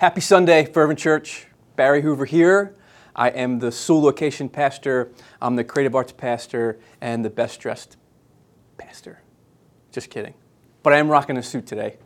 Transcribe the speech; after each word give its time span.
Happy 0.00 0.22
Sunday, 0.22 0.64
Fervent 0.64 0.98
Church. 0.98 1.46
Barry 1.76 2.00
Hoover 2.00 2.24
here. 2.24 2.74
I 3.14 3.28
am 3.28 3.58
the 3.58 3.70
Sewell 3.70 4.00
Location 4.00 4.48
Pastor. 4.48 5.12
I'm 5.42 5.56
the 5.56 5.62
Creative 5.62 5.94
Arts 5.94 6.10
Pastor 6.10 6.80
and 7.02 7.22
the 7.22 7.28
best 7.28 7.60
dressed 7.60 7.98
pastor. 8.78 9.20
Just 9.92 10.08
kidding. 10.08 10.32
But 10.82 10.94
I 10.94 10.96
am 10.96 11.10
rocking 11.10 11.36
a 11.36 11.42
suit 11.42 11.66
today. 11.66 11.98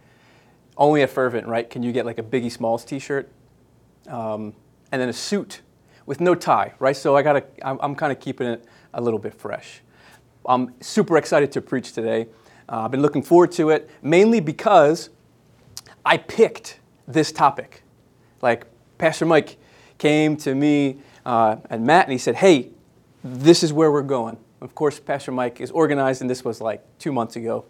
Only 0.77 1.03
at 1.03 1.11
Fervent, 1.11 1.47
right? 1.47 1.71
Can 1.71 1.85
you 1.85 1.93
get 1.93 2.05
like 2.05 2.19
a 2.19 2.23
Biggie 2.25 2.51
Smalls 2.51 2.85
t 2.85 2.99
shirt? 2.99 3.31
Um, 4.09 4.55
and 4.91 5.01
then 5.01 5.09
a 5.09 5.13
suit 5.13 5.61
with 6.05 6.21
no 6.21 6.35
tie, 6.35 6.75
right? 6.81 6.97
So 6.97 7.15
I 7.15 7.23
gotta, 7.23 7.45
I'm, 7.63 7.79
I'm 7.81 7.95
kind 7.95 8.11
of 8.11 8.19
keeping 8.19 8.49
it 8.49 8.65
a 8.93 9.01
little 9.01 9.21
bit 9.21 9.35
fresh. 9.35 9.83
I'm 10.45 10.75
super 10.81 11.17
excited 11.17 11.53
to 11.53 11.61
preach 11.61 11.93
today. 11.93 12.27
Uh, 12.69 12.87
I've 12.87 12.91
been 12.91 13.03
looking 13.03 13.23
forward 13.23 13.53
to 13.53 13.71
it, 13.71 13.89
mainly 14.03 14.41
because 14.41 15.11
I 16.05 16.17
picked 16.17 16.81
this 17.07 17.31
topic. 17.31 17.83
Like 18.45 18.67
Pastor 18.99 19.25
Mike 19.25 19.57
came 19.97 20.37
to 20.37 20.55
me 20.55 20.99
uh, 21.25 21.57
and 21.71 21.87
Matt 21.87 22.05
and 22.05 22.13
he 22.13 22.19
said, 22.19 22.37
Hey, 22.37 22.73
this 23.25 23.63
is 23.63 23.73
where 23.73 23.91
we're 23.91 24.03
going. 24.03 24.37
Of 24.61 24.75
course, 24.75 25.01
Pastor 25.01 25.33
Mike 25.33 25.63
is 25.63 25.71
organized, 25.71 26.21
and 26.21 26.29
this 26.29 26.45
was 26.45 26.61
like 26.61 26.83
two 26.99 27.11
months 27.11 27.37
ago. 27.37 27.65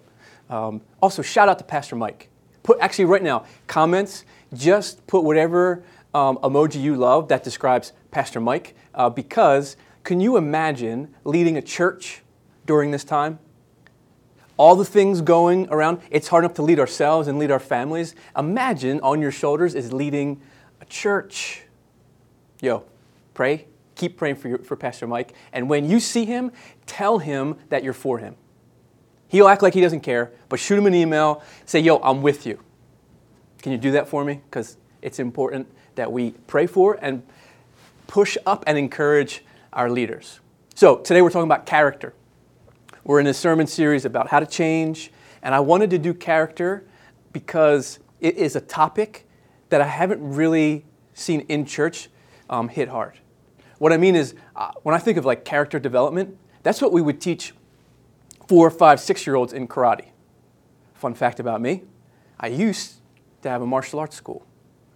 Um, 0.50 0.80
also, 1.00 1.22
shout 1.22 1.48
out 1.48 1.58
to 1.58 1.64
Pastor 1.64 1.94
Mike. 1.94 2.28
Put 2.64 2.78
actually 2.80 3.04
right 3.04 3.22
now 3.22 3.46
comments. 3.68 4.24
Just 4.52 5.06
put 5.06 5.22
whatever 5.22 5.84
um, 6.12 6.38
emoji 6.38 6.82
you 6.82 6.96
love 6.96 7.28
that 7.28 7.44
describes 7.44 7.92
Pastor 8.10 8.40
Mike, 8.40 8.74
uh, 8.94 9.08
because 9.08 9.76
can 10.02 10.20
you 10.20 10.36
imagine 10.36 11.14
leading 11.22 11.56
a 11.56 11.62
church 11.62 12.22
during 12.66 12.90
this 12.90 13.04
time? 13.04 13.38
all 14.56 14.76
the 14.76 14.84
things 14.84 15.20
going 15.20 15.68
around, 15.70 16.00
it's 16.10 16.28
hard 16.28 16.44
enough 16.44 16.54
to 16.54 16.62
lead 16.62 16.78
ourselves 16.78 17.28
and 17.28 17.38
lead 17.38 17.50
our 17.50 17.58
families. 17.58 18.14
Imagine 18.38 19.00
on 19.00 19.20
your 19.20 19.32
shoulders 19.32 19.74
is 19.74 19.92
leading 19.92 20.40
a 20.84 20.86
church. 20.90 21.62
Yo, 22.60 22.84
pray. 23.32 23.66
Keep 23.94 24.18
praying 24.18 24.36
for, 24.36 24.48
your, 24.48 24.58
for 24.58 24.76
Pastor 24.76 25.06
Mike. 25.06 25.32
And 25.52 25.68
when 25.68 25.88
you 25.88 25.98
see 25.98 26.24
him, 26.26 26.52
tell 26.84 27.18
him 27.18 27.56
that 27.70 27.82
you're 27.82 27.94
for 27.94 28.18
him. 28.18 28.36
He'll 29.28 29.48
act 29.48 29.62
like 29.62 29.72
he 29.72 29.80
doesn't 29.80 30.00
care, 30.00 30.32
but 30.48 30.60
shoot 30.60 30.76
him 30.76 30.86
an 30.86 30.94
email. 30.94 31.42
Say, 31.64 31.80
yo, 31.80 31.96
I'm 31.98 32.20
with 32.22 32.46
you. 32.46 32.60
Can 33.62 33.72
you 33.72 33.78
do 33.78 33.92
that 33.92 34.08
for 34.08 34.24
me? 34.24 34.42
Because 34.44 34.76
it's 35.00 35.18
important 35.18 35.66
that 35.94 36.12
we 36.12 36.32
pray 36.46 36.66
for 36.66 36.98
and 37.00 37.22
push 38.06 38.36
up 38.44 38.64
and 38.66 38.76
encourage 38.76 39.42
our 39.72 39.88
leaders. 39.90 40.40
So 40.74 40.96
today 40.96 41.22
we're 41.22 41.30
talking 41.30 41.48
about 41.48 41.66
character. 41.66 42.14
We're 43.04 43.20
in 43.20 43.26
a 43.26 43.34
sermon 43.34 43.66
series 43.66 44.04
about 44.04 44.28
how 44.28 44.40
to 44.40 44.46
change, 44.46 45.12
and 45.42 45.54
I 45.54 45.60
wanted 45.60 45.90
to 45.90 45.98
do 45.98 46.12
character 46.12 46.84
because 47.32 48.00
it 48.20 48.36
is 48.36 48.56
a 48.56 48.60
topic 48.60 49.26
that 49.68 49.80
I 49.80 49.86
haven't 49.86 50.20
really 50.34 50.84
seen 51.14 51.40
in 51.48 51.66
church 51.66 52.08
um, 52.50 52.68
hit 52.68 52.88
hard. 52.88 53.18
What 53.78 53.92
I 53.92 53.96
mean 53.96 54.16
is, 54.16 54.34
uh, 54.56 54.72
when 54.82 54.94
I 54.94 54.98
think 54.98 55.18
of 55.18 55.24
like 55.24 55.44
character 55.44 55.78
development, 55.78 56.36
that's 56.62 56.80
what 56.80 56.92
we 56.92 57.02
would 57.02 57.20
teach 57.20 57.52
four, 58.48 58.70
five, 58.70 59.00
six 59.00 59.26
year 59.26 59.36
olds 59.36 59.52
in 59.52 59.68
karate. 59.68 60.08
Fun 60.94 61.14
fact 61.14 61.40
about 61.40 61.60
me 61.60 61.82
I 62.38 62.48
used 62.48 62.94
to 63.42 63.50
have 63.50 63.62
a 63.62 63.66
martial 63.66 64.00
arts 64.00 64.16
school. 64.16 64.46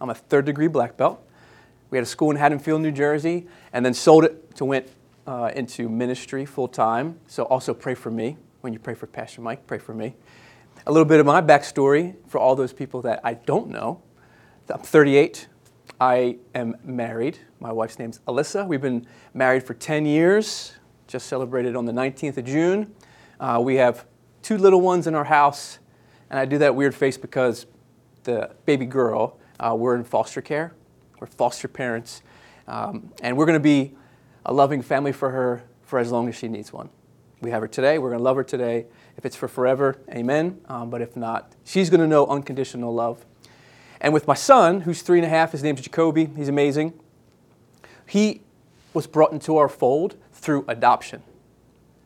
I'm 0.01 0.09
a 0.09 0.15
third 0.15 0.45
degree 0.45 0.67
black 0.67 0.97
belt. 0.97 1.23
We 1.89 1.97
had 1.97 2.03
a 2.03 2.07
school 2.07 2.31
in 2.31 2.37
Haddonfield, 2.37 2.81
New 2.81 2.91
Jersey, 2.91 3.47
and 3.73 3.85
then 3.85 3.93
sold 3.93 4.23
it 4.23 4.55
to 4.55 4.65
went 4.65 4.87
uh, 5.25 5.51
into 5.55 5.89
ministry 5.89 6.45
full 6.45 6.67
time. 6.67 7.19
So 7.27 7.43
also 7.43 7.73
pray 7.73 7.95
for 7.95 8.11
me. 8.11 8.37
When 8.61 8.73
you 8.73 8.79
pray 8.79 8.93
for 8.93 9.07
Pastor 9.07 9.41
Mike, 9.41 9.65
pray 9.67 9.77
for 9.77 9.93
me. 9.93 10.15
A 10.85 10.91
little 10.91 11.05
bit 11.05 11.19
of 11.19 11.25
my 11.25 11.41
backstory 11.41 12.15
for 12.27 12.39
all 12.39 12.55
those 12.55 12.73
people 12.73 13.01
that 13.03 13.21
I 13.23 13.33
don't 13.33 13.69
know. 13.69 14.01
I'm 14.71 14.81
38. 14.81 15.47
I 15.99 16.37
am 16.53 16.75
married. 16.83 17.39
My 17.59 17.71
wife's 17.71 17.97
name's 17.97 18.19
Alyssa. 18.27 18.67
We've 18.67 18.81
been 18.81 19.07
married 19.33 19.63
for 19.63 19.73
10 19.73 20.05
years, 20.05 20.73
just 21.07 21.25
celebrated 21.25 21.75
on 21.75 21.85
the 21.85 21.91
19th 21.91 22.37
of 22.37 22.45
June. 22.45 22.93
Uh, 23.39 23.59
we 23.63 23.75
have 23.77 24.05
two 24.43 24.59
little 24.59 24.79
ones 24.79 25.07
in 25.07 25.15
our 25.15 25.23
house, 25.23 25.79
and 26.29 26.39
I 26.39 26.45
do 26.45 26.59
that 26.59 26.75
weird 26.75 26.93
face 26.93 27.17
because 27.17 27.65
the 28.25 28.51
baby 28.65 28.85
girl, 28.85 29.39
uh, 29.59 29.75
we're 29.75 29.95
in 29.95 30.03
foster 30.03 30.41
care. 30.41 30.75
We're 31.19 31.27
foster 31.27 31.67
parents. 31.67 32.21
Um, 32.67 33.11
and 33.23 33.35
we're 33.37 33.47
going 33.47 33.55
to 33.55 33.59
be 33.59 33.95
a 34.45 34.53
loving 34.53 34.83
family 34.83 35.13
for 35.13 35.31
her 35.31 35.63
for 35.81 35.97
as 35.97 36.11
long 36.11 36.29
as 36.29 36.35
she 36.35 36.47
needs 36.47 36.71
one. 36.71 36.89
We 37.41 37.49
have 37.49 37.61
her 37.61 37.67
today. 37.67 37.97
We're 37.97 38.09
going 38.09 38.19
to 38.19 38.23
love 38.23 38.37
her 38.37 38.43
today. 38.43 38.85
If 39.17 39.25
it's 39.25 39.35
for 39.35 39.47
forever, 39.47 39.97
amen. 40.11 40.61
Um, 40.67 40.91
but 40.91 41.01
if 41.01 41.15
not, 41.15 41.55
she's 41.63 41.89
going 41.89 42.01
to 42.01 42.07
know 42.07 42.27
unconditional 42.27 42.93
love. 42.93 43.25
And 44.01 44.13
with 44.13 44.27
my 44.27 44.33
son, 44.33 44.81
who's 44.81 45.01
three 45.01 45.17
and 45.19 45.25
a 45.25 45.29
half, 45.29 45.51
his 45.51 45.63
name's 45.63 45.81
Jacoby. 45.81 46.25
He's 46.25 46.47
amazing. 46.47 46.93
He 48.07 48.41
was 48.93 49.07
brought 49.07 49.31
into 49.31 49.57
our 49.57 49.69
fold 49.69 50.15
through 50.33 50.65
adoption. 50.67 51.21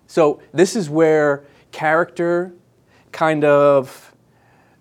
So 0.08 0.42
this 0.52 0.76
is 0.76 0.90
where 0.90 1.44
character 1.72 2.54
kind 3.12 3.44
of 3.44 4.14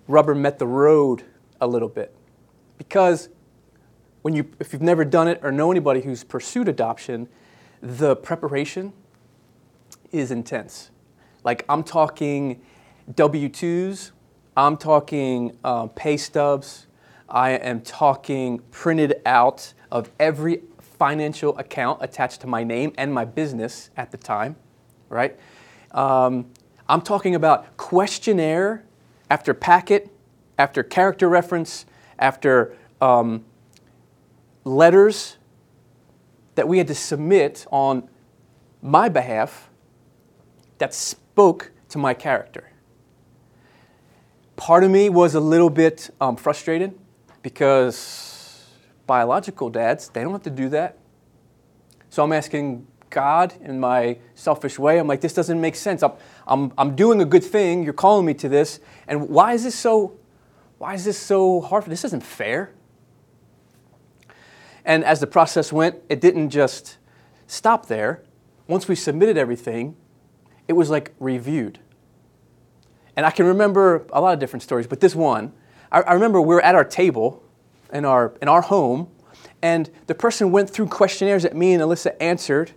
rubber 0.08 0.34
met 0.34 0.58
the 0.58 0.66
road 0.66 1.24
a 1.60 1.66
little 1.66 1.88
bit. 1.88 2.14
Because 2.78 3.28
when 4.22 4.34
you, 4.34 4.50
if 4.58 4.72
you've 4.72 4.82
never 4.82 5.04
done 5.04 5.28
it 5.28 5.40
or 5.42 5.52
know 5.52 5.70
anybody 5.70 6.00
who's 6.00 6.24
pursued 6.24 6.68
adoption, 6.68 7.28
the 7.80 8.16
preparation 8.16 8.92
is 10.10 10.30
intense. 10.30 10.90
Like, 11.44 11.64
I'm 11.68 11.82
talking 11.82 12.62
W 13.14 13.48
2s, 13.48 14.12
I'm 14.56 14.76
talking 14.76 15.58
um, 15.64 15.88
pay 15.90 16.16
stubs, 16.16 16.86
I 17.32 17.52
am 17.52 17.80
talking 17.80 18.58
printed 18.70 19.22
out 19.24 19.72
of 19.90 20.10
every 20.20 20.60
financial 20.78 21.58
account 21.58 22.00
attached 22.02 22.42
to 22.42 22.46
my 22.46 22.62
name 22.62 22.92
and 22.98 23.12
my 23.12 23.24
business 23.24 23.88
at 23.96 24.10
the 24.10 24.18
time, 24.18 24.54
right? 25.08 25.38
Um, 25.92 26.50
I'm 26.90 27.00
talking 27.00 27.34
about 27.34 27.78
questionnaire 27.78 28.84
after 29.30 29.54
packet, 29.54 30.10
after 30.58 30.82
character 30.82 31.26
reference, 31.26 31.86
after 32.18 32.76
um, 33.00 33.46
letters 34.64 35.38
that 36.54 36.68
we 36.68 36.76
had 36.76 36.86
to 36.88 36.94
submit 36.94 37.66
on 37.72 38.10
my 38.82 39.08
behalf 39.08 39.70
that 40.76 40.92
spoke 40.92 41.72
to 41.88 41.96
my 41.96 42.12
character. 42.12 42.68
Part 44.56 44.84
of 44.84 44.90
me 44.90 45.08
was 45.08 45.34
a 45.34 45.40
little 45.40 45.70
bit 45.70 46.10
um, 46.20 46.36
frustrated 46.36 46.98
because 47.42 48.68
biological 49.06 49.68
dads, 49.68 50.08
they 50.08 50.22
don't 50.22 50.32
have 50.32 50.42
to 50.42 50.50
do 50.50 50.68
that. 50.70 50.98
So 52.08 52.22
I'm 52.22 52.32
asking 52.32 52.86
God 53.10 53.54
in 53.62 53.78
my 53.78 54.18
selfish 54.34 54.78
way, 54.78 54.98
I'm 54.98 55.06
like, 55.06 55.20
this 55.20 55.34
doesn't 55.34 55.60
make 55.60 55.76
sense. 55.76 56.02
I'm, 56.02 56.12
I'm, 56.46 56.72
I'm 56.78 56.96
doing 56.96 57.20
a 57.20 57.24
good 57.24 57.44
thing. 57.44 57.84
You're 57.84 57.92
calling 57.92 58.26
me 58.26 58.34
to 58.34 58.48
this. 58.48 58.80
And 59.06 59.28
why 59.28 59.52
is 59.52 59.64
this 59.64 59.74
so, 59.74 60.18
why 60.78 60.94
is 60.94 61.04
this 61.04 61.18
so 61.18 61.60
hard? 61.60 61.84
This 61.84 62.04
isn't 62.04 62.22
fair. 62.22 62.72
And 64.84 65.04
as 65.04 65.20
the 65.20 65.26
process 65.26 65.72
went, 65.72 65.96
it 66.08 66.20
didn't 66.20 66.50
just 66.50 66.98
stop 67.46 67.86
there. 67.86 68.22
Once 68.66 68.88
we 68.88 68.94
submitted 68.94 69.36
everything, 69.36 69.96
it 70.66 70.72
was 70.72 70.90
like 70.90 71.14
reviewed. 71.20 71.78
And 73.14 73.26
I 73.26 73.30
can 73.30 73.46
remember 73.46 74.06
a 74.12 74.20
lot 74.20 74.32
of 74.32 74.40
different 74.40 74.62
stories, 74.62 74.86
but 74.86 75.00
this 75.00 75.14
one, 75.14 75.52
I, 75.92 76.00
I 76.00 76.12
remember 76.14 76.40
we 76.40 76.54
were 76.54 76.62
at 76.62 76.74
our 76.74 76.84
table 76.84 77.42
in 77.92 78.04
our, 78.04 78.34
in 78.42 78.48
our 78.48 78.62
home, 78.62 79.08
and 79.60 79.88
the 80.08 80.14
person 80.14 80.50
went 80.50 80.68
through 80.68 80.88
questionnaires 80.88 81.44
that 81.44 81.54
me 81.54 81.72
and 81.72 81.82
Alyssa 81.82 82.16
answered, 82.20 82.72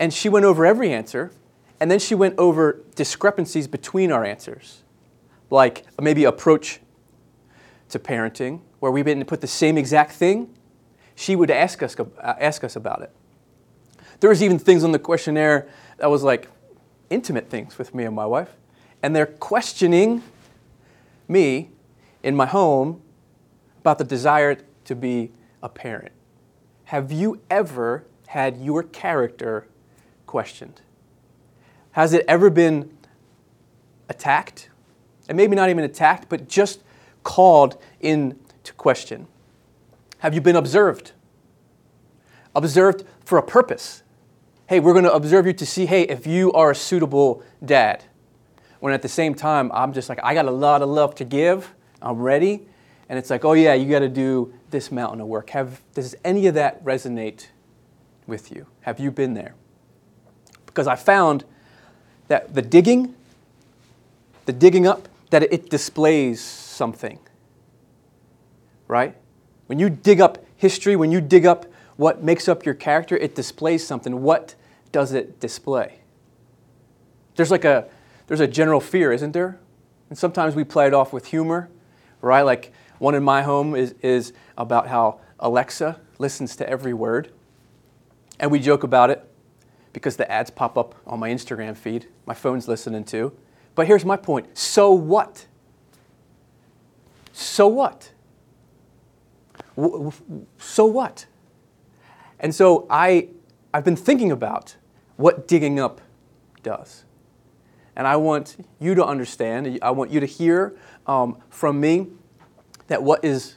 and 0.00 0.12
she 0.12 0.28
went 0.28 0.44
over 0.44 0.66
every 0.66 0.92
answer, 0.92 1.30
and 1.78 1.90
then 1.90 2.00
she 2.00 2.14
went 2.14 2.36
over 2.38 2.80
discrepancies 2.96 3.68
between 3.68 4.10
our 4.10 4.24
answers, 4.24 4.82
like 5.50 5.84
maybe 6.00 6.24
approach 6.24 6.80
to 7.90 7.98
parenting, 7.98 8.60
where 8.80 8.90
we 8.90 9.02
didn't 9.02 9.26
put 9.26 9.40
the 9.40 9.46
same 9.46 9.78
exact 9.78 10.12
thing, 10.12 10.52
she 11.14 11.36
would 11.36 11.50
ask 11.50 11.82
us, 11.82 11.98
uh, 11.98 12.34
ask 12.40 12.64
us 12.64 12.76
about 12.76 13.02
it. 13.02 13.10
There 14.20 14.30
was 14.30 14.42
even 14.42 14.58
things 14.58 14.82
on 14.82 14.92
the 14.92 14.98
questionnaire 14.98 15.68
that 15.98 16.10
was 16.10 16.22
like 16.22 16.48
intimate 17.10 17.48
things 17.48 17.78
with 17.78 17.94
me 17.94 18.04
and 18.04 18.14
my 18.14 18.26
wife. 18.26 18.50
And 19.02 19.14
they're 19.14 19.26
questioning 19.26 20.22
me 21.28 21.70
in 22.26 22.34
my 22.34 22.44
home 22.44 23.00
about 23.78 23.98
the 23.98 24.04
desire 24.04 24.58
to 24.84 24.96
be 24.96 25.30
a 25.62 25.68
parent. 25.68 26.10
Have 26.86 27.12
you 27.12 27.40
ever 27.48 28.04
had 28.26 28.60
your 28.60 28.82
character 28.82 29.68
questioned? 30.26 30.80
Has 31.92 32.12
it 32.12 32.24
ever 32.26 32.50
been 32.50 32.90
attacked? 34.08 34.70
And 35.28 35.36
maybe 35.36 35.54
not 35.54 35.70
even 35.70 35.84
attacked, 35.84 36.28
but 36.28 36.48
just 36.48 36.82
called 37.22 37.80
into 38.00 38.72
question. 38.76 39.28
Have 40.18 40.34
you 40.34 40.40
been 40.40 40.56
observed? 40.56 41.12
Observed 42.56 43.04
for 43.24 43.38
a 43.38 43.42
purpose. 43.42 44.02
Hey, 44.66 44.80
we're 44.80 44.94
going 44.94 45.04
to 45.04 45.12
observe 45.12 45.46
you 45.46 45.52
to 45.52 45.64
see, 45.64 45.86
hey, 45.86 46.02
if 46.02 46.26
you 46.26 46.50
are 46.54 46.72
a 46.72 46.74
suitable 46.74 47.44
dad. 47.64 48.02
When 48.80 48.92
at 48.92 49.02
the 49.02 49.08
same 49.08 49.32
time, 49.32 49.70
I'm 49.72 49.92
just 49.92 50.08
like, 50.08 50.18
I 50.24 50.34
got 50.34 50.46
a 50.46 50.50
lot 50.50 50.82
of 50.82 50.88
love 50.88 51.14
to 51.16 51.24
give. 51.24 51.72
I'm 52.02 52.18
ready. 52.18 52.66
And 53.08 53.18
it's 53.18 53.30
like, 53.30 53.44
oh, 53.44 53.52
yeah, 53.52 53.74
you 53.74 53.90
got 53.90 54.00
to 54.00 54.08
do 54.08 54.52
this 54.70 54.90
mountain 54.90 55.20
of 55.20 55.28
work? 55.28 55.50
Have, 55.50 55.80
does 55.94 56.14
any 56.24 56.46
of 56.46 56.54
that 56.54 56.84
resonate 56.84 57.46
with 58.26 58.50
you? 58.50 58.66
Have 58.80 58.98
you 58.98 59.10
been 59.10 59.34
there? 59.34 59.54
Because 60.66 60.86
I 60.86 60.96
found 60.96 61.44
that 62.28 62.54
the 62.54 62.62
digging, 62.62 63.14
the 64.46 64.52
digging 64.52 64.86
up, 64.86 65.08
that 65.30 65.42
it 65.42 65.70
displays 65.70 66.40
something. 66.40 67.18
Right? 68.88 69.16
When 69.66 69.78
you 69.78 69.88
dig 69.90 70.20
up 70.20 70.44
history, 70.56 70.96
when 70.96 71.12
you 71.12 71.20
dig 71.20 71.46
up 71.46 71.66
what 71.96 72.22
makes 72.22 72.48
up 72.48 72.64
your 72.64 72.74
character, 72.74 73.16
it 73.16 73.34
displays 73.34 73.86
something. 73.86 74.22
What 74.22 74.54
does 74.92 75.12
it 75.12 75.40
display? 75.40 76.00
There's 77.36 77.50
like 77.50 77.64
a 77.64 77.88
there's 78.26 78.40
a 78.40 78.46
general 78.46 78.80
fear, 78.80 79.12
isn't 79.12 79.32
there? 79.32 79.58
And 80.08 80.18
sometimes 80.18 80.54
we 80.54 80.64
play 80.64 80.86
it 80.86 80.94
off 80.94 81.12
with 81.12 81.26
humor, 81.26 81.68
right? 82.20 82.42
Like 82.42 82.72
one 82.98 83.14
in 83.14 83.22
my 83.22 83.42
home 83.42 83.74
is, 83.74 83.94
is 84.02 84.32
about 84.56 84.88
how 84.88 85.20
Alexa 85.40 86.00
listens 86.18 86.56
to 86.56 86.68
every 86.68 86.94
word. 86.94 87.30
And 88.38 88.50
we 88.50 88.58
joke 88.58 88.82
about 88.82 89.10
it 89.10 89.28
because 89.92 90.16
the 90.16 90.30
ads 90.30 90.50
pop 90.50 90.76
up 90.76 90.94
on 91.06 91.18
my 91.18 91.30
Instagram 91.30 91.76
feed, 91.76 92.06
my 92.26 92.34
phone's 92.34 92.68
listening 92.68 93.04
too. 93.04 93.32
But 93.74 93.86
here's 93.86 94.04
my 94.04 94.16
point 94.16 94.56
so 94.56 94.92
what? 94.92 95.46
So 97.32 97.66
what? 97.66 98.12
So 100.58 100.86
what? 100.86 101.26
And 102.40 102.54
so 102.54 102.86
I, 102.90 103.28
I've 103.72 103.84
been 103.84 103.96
thinking 103.96 104.32
about 104.32 104.76
what 105.16 105.48
digging 105.48 105.80
up 105.80 106.00
does. 106.62 107.05
And 107.96 108.06
I 108.06 108.16
want 108.16 108.56
you 108.78 108.94
to 108.94 109.04
understand, 109.04 109.78
I 109.80 109.90
want 109.90 110.10
you 110.10 110.20
to 110.20 110.26
hear 110.26 110.76
um, 111.06 111.38
from 111.48 111.80
me 111.80 112.08
that 112.88 113.02
what 113.02 113.24
is 113.24 113.56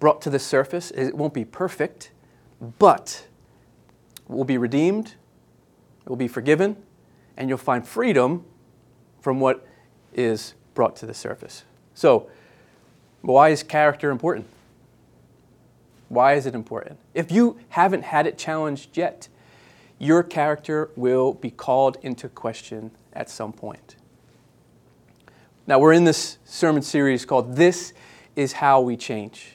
brought 0.00 0.20
to 0.22 0.30
the 0.30 0.38
surface, 0.38 0.90
it 0.90 1.14
won't 1.14 1.32
be 1.32 1.44
perfect, 1.44 2.10
but 2.78 3.26
will 4.26 4.44
be 4.44 4.58
redeemed, 4.58 5.14
it 6.04 6.08
will 6.08 6.16
be 6.16 6.28
forgiven, 6.28 6.76
and 7.36 7.48
you'll 7.48 7.58
find 7.58 7.86
freedom 7.86 8.44
from 9.20 9.38
what 9.38 9.66
is 10.12 10.54
brought 10.74 10.96
to 10.96 11.06
the 11.06 11.14
surface. 11.14 11.64
So, 11.94 12.28
why 13.20 13.50
is 13.50 13.62
character 13.62 14.10
important? 14.10 14.46
Why 16.08 16.34
is 16.34 16.46
it 16.46 16.54
important? 16.54 16.98
If 17.14 17.30
you 17.30 17.58
haven't 17.68 18.02
had 18.02 18.26
it 18.26 18.38
challenged 18.38 18.96
yet, 18.96 19.28
your 19.98 20.22
character 20.22 20.90
will 20.96 21.34
be 21.34 21.50
called 21.50 21.98
into 22.02 22.28
question 22.28 22.90
at 23.12 23.28
some 23.28 23.52
point. 23.52 23.96
Now, 25.66 25.78
we're 25.78 25.92
in 25.92 26.04
this 26.04 26.38
sermon 26.44 26.82
series 26.82 27.24
called 27.24 27.54
This 27.56 27.92
is 28.36 28.52
How 28.52 28.80
We 28.80 28.96
Change. 28.96 29.52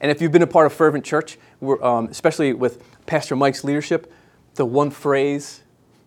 And 0.00 0.10
if 0.10 0.20
you've 0.20 0.32
been 0.32 0.42
a 0.42 0.46
part 0.46 0.66
of 0.66 0.72
Fervent 0.72 1.04
Church, 1.04 1.38
um, 1.82 2.08
especially 2.08 2.52
with 2.52 2.82
Pastor 3.06 3.36
Mike's 3.36 3.64
leadership, 3.64 4.12
the 4.54 4.64
one 4.64 4.90
phrase, 4.90 5.62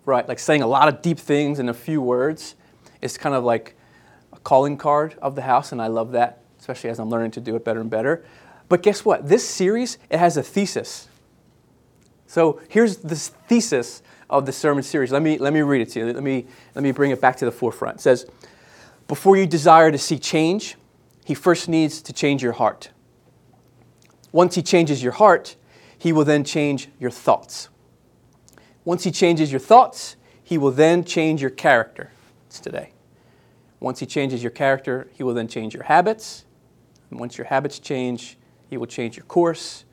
right, 0.05 0.27
like 0.27 0.39
saying 0.39 0.61
a 0.61 0.67
lot 0.67 0.87
of 0.87 1.01
deep 1.01 1.19
things 1.19 1.59
in 1.59 1.69
a 1.69 1.73
few 1.73 2.01
words, 2.01 2.55
is 3.01 3.17
kind 3.17 3.35
of 3.35 3.43
like 3.43 3.75
a 4.31 4.39
calling 4.39 4.77
card 4.77 5.15
of 5.21 5.35
the 5.35 5.43
house, 5.43 5.71
and 5.71 5.81
I 5.81 5.87
love 5.87 6.11
that, 6.11 6.43
especially 6.59 6.89
as 6.89 6.99
I'm 6.99 7.09
learning 7.09 7.31
to 7.31 7.41
do 7.41 7.55
it 7.55 7.63
better 7.63 7.81
and 7.81 7.89
better. 7.89 8.25
But 8.69 8.81
guess 8.81 9.05
what? 9.05 9.27
This 9.27 9.47
series, 9.47 9.97
it 10.09 10.17
has 10.17 10.37
a 10.37 10.43
thesis. 10.43 11.07
So 12.25 12.59
here's 12.67 12.97
this 12.97 13.29
thesis 13.47 14.01
of 14.33 14.47
the 14.47 14.51
sermon 14.51 14.83
series. 14.83 15.11
Let 15.11 15.21
me, 15.21 15.37
let 15.37 15.53
me 15.53 15.61
read 15.61 15.81
it 15.81 15.89
to 15.91 15.99
you. 15.99 16.05
Let 16.11 16.23
me, 16.23 16.47
let 16.73 16.83
me 16.83 16.91
bring 16.91 17.11
it 17.11 17.21
back 17.21 17.37
to 17.37 17.45
the 17.45 17.51
forefront. 17.51 17.97
It 17.97 18.01
says, 18.01 18.25
Before 19.07 19.37
you 19.37 19.45
desire 19.45 19.91
to 19.91 19.97
see 19.97 20.17
change, 20.17 20.75
he 21.23 21.35
first 21.35 21.69
needs 21.69 22.01
to 22.01 22.11
change 22.11 22.41
your 22.41 22.53
heart. 22.53 22.89
Once 24.31 24.55
he 24.55 24.63
changes 24.63 25.03
your 25.03 25.11
heart, 25.13 25.55
he 25.97 26.11
will 26.11 26.25
then 26.25 26.43
change 26.43 26.89
your 26.99 27.11
thoughts. 27.11 27.69
Once 28.83 29.03
he 29.03 29.11
changes 29.11 29.51
your 29.51 29.59
thoughts, 29.59 30.15
he 30.43 30.57
will 30.57 30.71
then 30.71 31.03
change 31.05 31.39
your 31.39 31.51
character. 31.51 32.11
It's 32.47 32.59
today. 32.59 32.91
Once 33.79 33.99
he 33.99 34.05
changes 34.07 34.41
your 34.41 34.51
character, 34.51 35.07
he 35.13 35.21
will 35.21 35.35
then 35.35 35.47
change 35.47 35.75
your 35.75 35.83
habits. 35.83 36.45
And 37.11 37.19
once 37.19 37.37
your 37.37 37.45
habits 37.45 37.77
change, 37.77 38.37
he 38.67 38.77
will 38.77 38.87
change 38.87 39.15
your 39.15 39.25
course, 39.25 39.85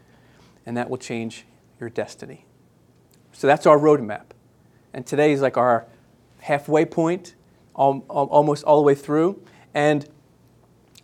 and 0.64 0.76
that 0.78 0.88
will 0.88 0.98
change 0.98 1.44
your 1.78 1.90
destiny. 1.90 2.46
So 3.32 3.46
that's 3.46 3.66
our 3.66 3.78
roadmap. 3.78 4.24
And 4.92 5.06
today 5.06 5.32
is 5.32 5.40
like 5.40 5.56
our 5.56 5.86
halfway 6.40 6.84
point, 6.84 7.34
almost 7.74 8.64
all 8.64 8.76
the 8.76 8.82
way 8.82 8.94
through. 8.94 9.42
And 9.74 10.08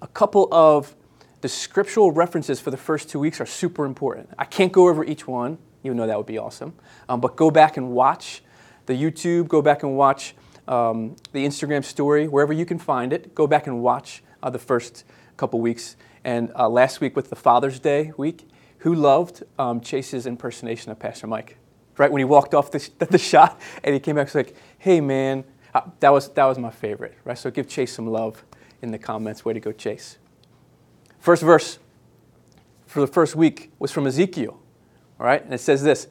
a 0.02 0.06
couple 0.06 0.48
of 0.52 0.94
the 1.40 1.48
scriptural 1.48 2.10
references 2.10 2.60
for 2.60 2.70
the 2.70 2.76
first 2.76 3.08
two 3.08 3.18
weeks 3.18 3.40
are 3.40 3.46
super 3.46 3.84
important. 3.84 4.30
I 4.38 4.44
can't 4.44 4.72
go 4.72 4.88
over 4.88 5.04
each 5.04 5.26
one, 5.26 5.58
even 5.84 5.96
though 5.96 6.06
that 6.06 6.16
would 6.16 6.26
be 6.26 6.38
awesome. 6.38 6.74
Um, 7.08 7.20
but 7.20 7.36
go 7.36 7.50
back 7.50 7.76
and 7.76 7.90
watch 7.90 8.42
the 8.86 8.94
YouTube, 8.94 9.48
go 9.48 9.62
back 9.62 9.82
and 9.82 9.96
watch 9.96 10.34
um, 10.66 11.16
the 11.32 11.46
Instagram 11.46 11.84
story, 11.84 12.26
wherever 12.26 12.52
you 12.52 12.66
can 12.66 12.78
find 12.78 13.12
it. 13.12 13.34
Go 13.34 13.46
back 13.46 13.66
and 13.66 13.82
watch 13.82 14.22
uh, 14.42 14.50
the 14.50 14.58
first 14.58 15.04
couple 15.36 15.60
weeks 15.60 15.96
and 16.24 16.50
uh, 16.58 16.68
last 16.68 17.00
week 17.00 17.14
with 17.14 17.30
the 17.30 17.36
Father's 17.36 17.78
Day 17.78 18.12
week, 18.16 18.48
who 18.78 18.92
loved 18.94 19.44
um, 19.58 19.80
Chase's 19.80 20.26
impersonation 20.26 20.90
of 20.90 20.98
Pastor 20.98 21.28
Mike? 21.28 21.56
Right 21.98 22.10
when 22.10 22.20
he 22.20 22.24
walked 22.24 22.54
off 22.54 22.70
the, 22.70 22.90
the 23.10 23.18
shot 23.18 23.60
and 23.82 23.94
he 23.94 24.00
came 24.00 24.16
back, 24.16 24.26
was 24.26 24.34
like, 24.34 24.54
"Hey 24.78 25.00
man, 25.00 25.44
uh, 25.74 25.82
that 26.00 26.10
was 26.10 26.28
that 26.30 26.44
was 26.44 26.58
my 26.58 26.70
favorite." 26.70 27.14
Right, 27.24 27.38
so 27.38 27.50
give 27.50 27.68
Chase 27.68 27.92
some 27.92 28.06
love 28.06 28.44
in 28.82 28.90
the 28.90 28.98
comments. 28.98 29.44
Way 29.44 29.54
to 29.54 29.60
go, 29.60 29.72
Chase! 29.72 30.18
First 31.18 31.42
verse 31.42 31.78
for 32.86 33.00
the 33.00 33.06
first 33.06 33.34
week 33.34 33.72
was 33.78 33.92
from 33.92 34.06
Ezekiel. 34.06 34.60
All 35.18 35.26
right, 35.26 35.42
and 35.42 35.52
it 35.52 35.60
says 35.60 35.82
this: 35.82 36.08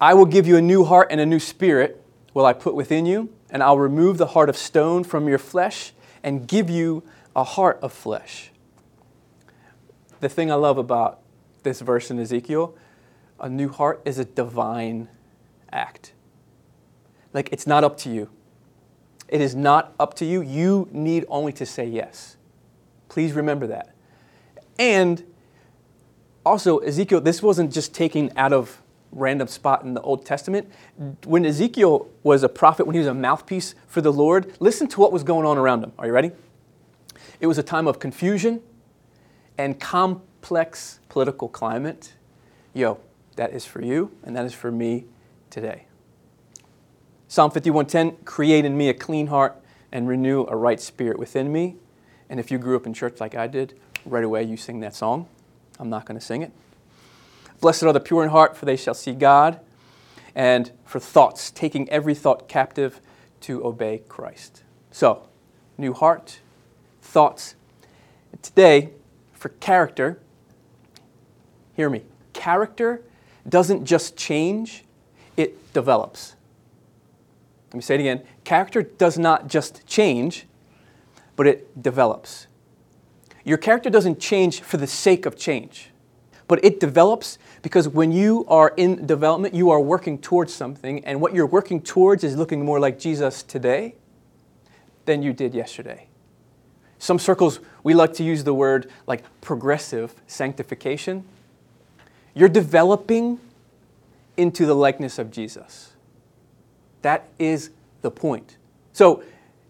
"I 0.00 0.14
will 0.14 0.26
give 0.26 0.46
you 0.46 0.56
a 0.56 0.62
new 0.62 0.84
heart 0.84 1.08
and 1.10 1.20
a 1.20 1.26
new 1.26 1.40
spirit 1.40 2.02
will 2.32 2.46
I 2.46 2.52
put 2.52 2.74
within 2.74 3.06
you, 3.06 3.32
and 3.50 3.62
I'll 3.62 3.78
remove 3.78 4.18
the 4.18 4.26
heart 4.28 4.48
of 4.48 4.56
stone 4.56 5.04
from 5.04 5.28
your 5.28 5.38
flesh 5.38 5.92
and 6.22 6.48
give 6.48 6.68
you 6.68 7.04
a 7.36 7.44
heart 7.44 7.78
of 7.80 7.92
flesh." 7.92 8.50
the 10.24 10.28
thing 10.30 10.50
I 10.50 10.54
love 10.54 10.78
about 10.78 11.20
this 11.64 11.82
verse 11.82 12.10
in 12.10 12.18
Ezekiel, 12.18 12.74
a 13.40 13.48
new 13.48 13.68
heart 13.68 14.02
is 14.04 14.18
a 14.18 14.24
divine 14.24 15.08
act. 15.72 16.12
Like 17.32 17.52
it's 17.52 17.66
not 17.66 17.84
up 17.84 17.96
to 17.98 18.10
you. 18.10 18.30
It 19.28 19.40
is 19.40 19.54
not 19.54 19.94
up 19.98 20.14
to 20.14 20.24
you. 20.24 20.42
You 20.42 20.88
need 20.92 21.24
only 21.28 21.52
to 21.54 21.66
say 21.66 21.86
yes. 21.86 22.36
Please 23.08 23.32
remember 23.32 23.66
that. 23.66 23.94
And 24.78 25.24
also, 26.44 26.78
Ezekiel, 26.78 27.20
this 27.20 27.42
wasn't 27.42 27.72
just 27.72 27.94
taken 27.94 28.30
out 28.36 28.52
of 28.52 28.82
random 29.12 29.48
spot 29.48 29.82
in 29.84 29.94
the 29.94 30.00
Old 30.02 30.26
Testament. 30.26 30.70
When 31.24 31.46
Ezekiel 31.46 32.08
was 32.22 32.42
a 32.42 32.48
prophet, 32.48 32.86
when 32.86 32.94
he 32.94 32.98
was 32.98 33.08
a 33.08 33.14
mouthpiece 33.14 33.74
for 33.86 34.00
the 34.00 34.12
Lord, 34.12 34.54
listen 34.60 34.88
to 34.88 35.00
what 35.00 35.12
was 35.12 35.22
going 35.22 35.46
on 35.46 35.56
around 35.56 35.84
him. 35.84 35.92
Are 35.98 36.06
you 36.06 36.12
ready? 36.12 36.32
It 37.40 37.46
was 37.46 37.56
a 37.56 37.62
time 37.62 37.86
of 37.86 37.98
confusion 37.98 38.60
and 39.56 39.78
complex 39.78 41.00
political 41.08 41.48
climate, 41.48 42.14
yo, 42.74 42.98
that 43.36 43.52
is 43.52 43.64
for 43.64 43.82
you 43.82 44.12
and 44.22 44.36
that 44.36 44.44
is 44.44 44.54
for 44.54 44.70
me 44.70 45.04
today. 45.50 45.86
Psalm 47.28 47.50
51:10, 47.50 48.24
create 48.24 48.64
in 48.64 48.76
me 48.76 48.88
a 48.88 48.94
clean 48.94 49.28
heart 49.28 49.60
and 49.90 50.08
renew 50.08 50.44
a 50.48 50.56
right 50.56 50.80
spirit 50.80 51.18
within 51.18 51.52
me. 51.52 51.76
And 52.28 52.38
if 52.40 52.50
you 52.50 52.58
grew 52.58 52.76
up 52.76 52.86
in 52.86 52.94
church 52.94 53.20
like 53.20 53.34
I 53.34 53.46
did, 53.46 53.78
right 54.04 54.24
away 54.24 54.42
you 54.42 54.56
sing 54.56 54.80
that 54.80 54.94
song. 54.94 55.28
I'm 55.78 55.90
not 55.90 56.06
going 56.06 56.18
to 56.18 56.24
sing 56.24 56.42
it. 56.42 56.52
Blessed 57.60 57.84
are 57.84 57.92
the 57.92 58.00
pure 58.00 58.22
in 58.22 58.30
heart, 58.30 58.56
for 58.56 58.66
they 58.66 58.76
shall 58.76 58.94
see 58.94 59.12
God. 59.12 59.60
And 60.34 60.72
for 60.84 60.98
thoughts, 60.98 61.50
taking 61.50 61.88
every 61.90 62.14
thought 62.14 62.48
captive 62.48 63.00
to 63.42 63.64
obey 63.64 64.02
Christ. 64.08 64.62
So, 64.90 65.28
new 65.78 65.92
heart, 65.92 66.40
thoughts. 67.00 67.54
And 68.32 68.42
today, 68.42 68.90
for 69.32 69.50
character, 69.50 70.20
hear 71.74 71.88
me, 71.88 72.02
character 72.32 73.02
doesn't 73.48 73.84
just 73.84 74.16
change, 74.16 74.84
it 75.36 75.72
develops. 75.72 76.34
Let 77.68 77.74
me 77.74 77.82
say 77.82 77.94
it 77.96 78.00
again. 78.00 78.22
Character 78.44 78.82
does 78.82 79.18
not 79.18 79.48
just 79.48 79.86
change, 79.86 80.46
but 81.36 81.46
it 81.46 81.82
develops. 81.82 82.46
Your 83.44 83.58
character 83.58 83.90
doesn't 83.90 84.20
change 84.20 84.60
for 84.60 84.76
the 84.76 84.86
sake 84.86 85.26
of 85.26 85.36
change, 85.36 85.90
but 86.46 86.64
it 86.64 86.80
develops 86.80 87.38
because 87.62 87.88
when 87.88 88.12
you 88.12 88.44
are 88.48 88.72
in 88.76 89.06
development, 89.06 89.54
you 89.54 89.70
are 89.70 89.80
working 89.80 90.18
towards 90.18 90.54
something, 90.54 91.04
and 91.04 91.20
what 91.20 91.34
you're 91.34 91.46
working 91.46 91.80
towards 91.80 92.24
is 92.24 92.36
looking 92.36 92.64
more 92.64 92.78
like 92.78 92.98
Jesus 92.98 93.42
today 93.42 93.96
than 95.04 95.22
you 95.22 95.32
did 95.32 95.54
yesterday. 95.54 96.06
Some 96.98 97.18
circles, 97.18 97.60
we 97.82 97.92
like 97.92 98.14
to 98.14 98.22
use 98.22 98.44
the 98.44 98.54
word 98.54 98.90
like 99.06 99.24
progressive 99.40 100.14
sanctification. 100.26 101.24
You're 102.34 102.48
developing 102.48 103.38
into 104.36 104.66
the 104.66 104.74
likeness 104.74 105.18
of 105.18 105.30
Jesus. 105.30 105.92
That 107.02 107.28
is 107.38 107.70
the 108.02 108.10
point. 108.10 108.56
So 108.92 109.22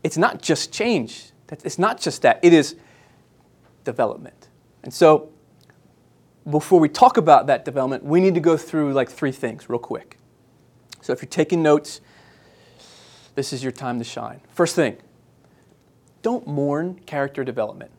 it's 0.02 0.16
not 0.16 0.40
just 0.40 0.72
change, 0.72 1.30
it's 1.50 1.78
not 1.78 2.00
just 2.00 2.22
that, 2.22 2.40
it 2.42 2.52
is 2.52 2.76
development. 3.84 4.48
And 4.82 4.92
so 4.92 5.30
before 6.48 6.80
we 6.80 6.88
talk 6.88 7.16
about 7.16 7.46
that 7.46 7.64
development, 7.64 8.04
we 8.04 8.20
need 8.20 8.34
to 8.34 8.40
go 8.40 8.56
through 8.56 8.92
like 8.92 9.10
three 9.10 9.32
things 9.32 9.68
real 9.68 9.78
quick. 9.78 10.18
So 11.00 11.12
if 11.12 11.22
you're 11.22 11.28
taking 11.28 11.62
notes, 11.62 12.00
this 13.34 13.52
is 13.52 13.62
your 13.62 13.72
time 13.72 13.98
to 13.98 14.04
shine. 14.04 14.40
First 14.50 14.74
thing, 14.76 14.96
don't 16.22 16.46
mourn 16.46 17.00
character 17.06 17.44
development. 17.44 17.90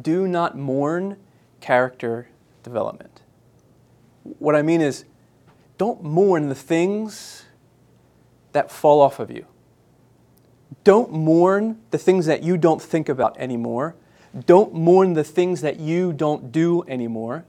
Do 0.00 0.28
not 0.28 0.56
mourn 0.56 1.16
character 1.60 2.28
development. 2.64 3.22
What 4.40 4.56
I 4.56 4.62
mean 4.62 4.80
is, 4.80 5.04
don't 5.78 6.02
mourn 6.02 6.48
the 6.48 6.54
things 6.54 7.44
that 8.52 8.70
fall 8.70 9.00
off 9.00 9.20
of 9.20 9.30
you. 9.30 9.46
Don't 10.82 11.12
mourn 11.12 11.80
the 11.90 11.98
things 11.98 12.26
that 12.26 12.42
you 12.42 12.56
don't 12.56 12.82
think 12.82 13.08
about 13.08 13.38
anymore. 13.38 13.94
Don't 14.46 14.74
mourn 14.74 15.12
the 15.12 15.24
things 15.24 15.60
that 15.60 15.78
you 15.78 16.12
don't 16.12 16.50
do 16.50 16.82
anymore. 16.88 17.44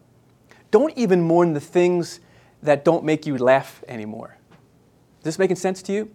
Don't 0.69 0.95
even 0.97 1.21
mourn 1.21 1.53
the 1.53 1.59
things 1.59 2.19
that 2.61 2.85
don't 2.85 3.03
make 3.03 3.25
you 3.25 3.37
laugh 3.37 3.83
anymore. 3.87 4.37
Is 5.19 5.23
this 5.23 5.39
making 5.39 5.55
sense 5.55 5.81
to 5.83 5.93
you? 5.93 6.11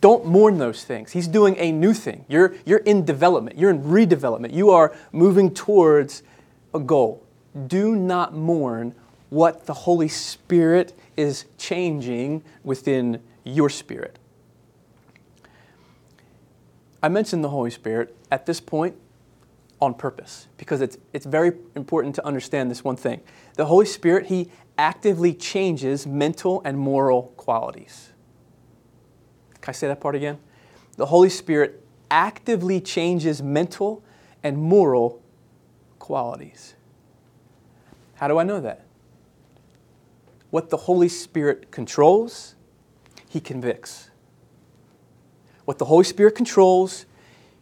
Don't 0.00 0.24
mourn 0.24 0.58
those 0.58 0.84
things. 0.84 1.12
He's 1.12 1.26
doing 1.26 1.56
a 1.58 1.72
new 1.72 1.92
thing. 1.92 2.24
You're, 2.28 2.54
you're 2.64 2.78
in 2.78 3.04
development, 3.04 3.58
you're 3.58 3.70
in 3.70 3.82
redevelopment. 3.82 4.52
You 4.52 4.70
are 4.70 4.94
moving 5.12 5.52
towards 5.52 6.22
a 6.72 6.78
goal. 6.78 7.26
Do 7.66 7.96
not 7.96 8.34
mourn 8.34 8.94
what 9.28 9.66
the 9.66 9.74
Holy 9.74 10.08
Spirit 10.08 10.96
is 11.16 11.46
changing 11.58 12.42
within 12.64 13.22
your 13.44 13.68
spirit. 13.68 14.18
I 17.02 17.08
mentioned 17.08 17.42
the 17.42 17.48
Holy 17.48 17.70
Spirit 17.70 18.14
at 18.30 18.46
this 18.46 18.60
point 18.60 18.96
on 19.80 19.94
purpose 19.94 20.48
because 20.58 20.80
it's, 20.80 20.98
it's 21.12 21.24
very 21.24 21.52
important 21.74 22.14
to 22.16 22.26
understand 22.26 22.70
this 22.70 22.84
one 22.84 22.96
thing. 22.96 23.20
The 23.56 23.66
Holy 23.66 23.86
Spirit, 23.86 24.26
He 24.26 24.50
actively 24.76 25.32
changes 25.32 26.06
mental 26.06 26.60
and 26.64 26.78
moral 26.78 27.32
qualities. 27.36 28.10
Can 29.60 29.70
I 29.70 29.72
say 29.72 29.88
that 29.88 30.00
part 30.00 30.14
again? 30.14 30.38
The 30.96 31.06
Holy 31.06 31.30
Spirit 31.30 31.82
actively 32.10 32.80
changes 32.80 33.42
mental 33.42 34.02
and 34.42 34.58
moral 34.58 35.22
qualities. 35.98 36.74
How 38.20 38.28
do 38.28 38.36
I 38.36 38.42
know 38.42 38.60
that? 38.60 38.84
What 40.50 40.68
the 40.68 40.76
Holy 40.76 41.08
Spirit 41.08 41.70
controls, 41.70 42.54
He 43.26 43.40
convicts. 43.40 44.10
What 45.64 45.78
the 45.78 45.86
Holy 45.86 46.04
Spirit 46.04 46.34
controls, 46.34 47.06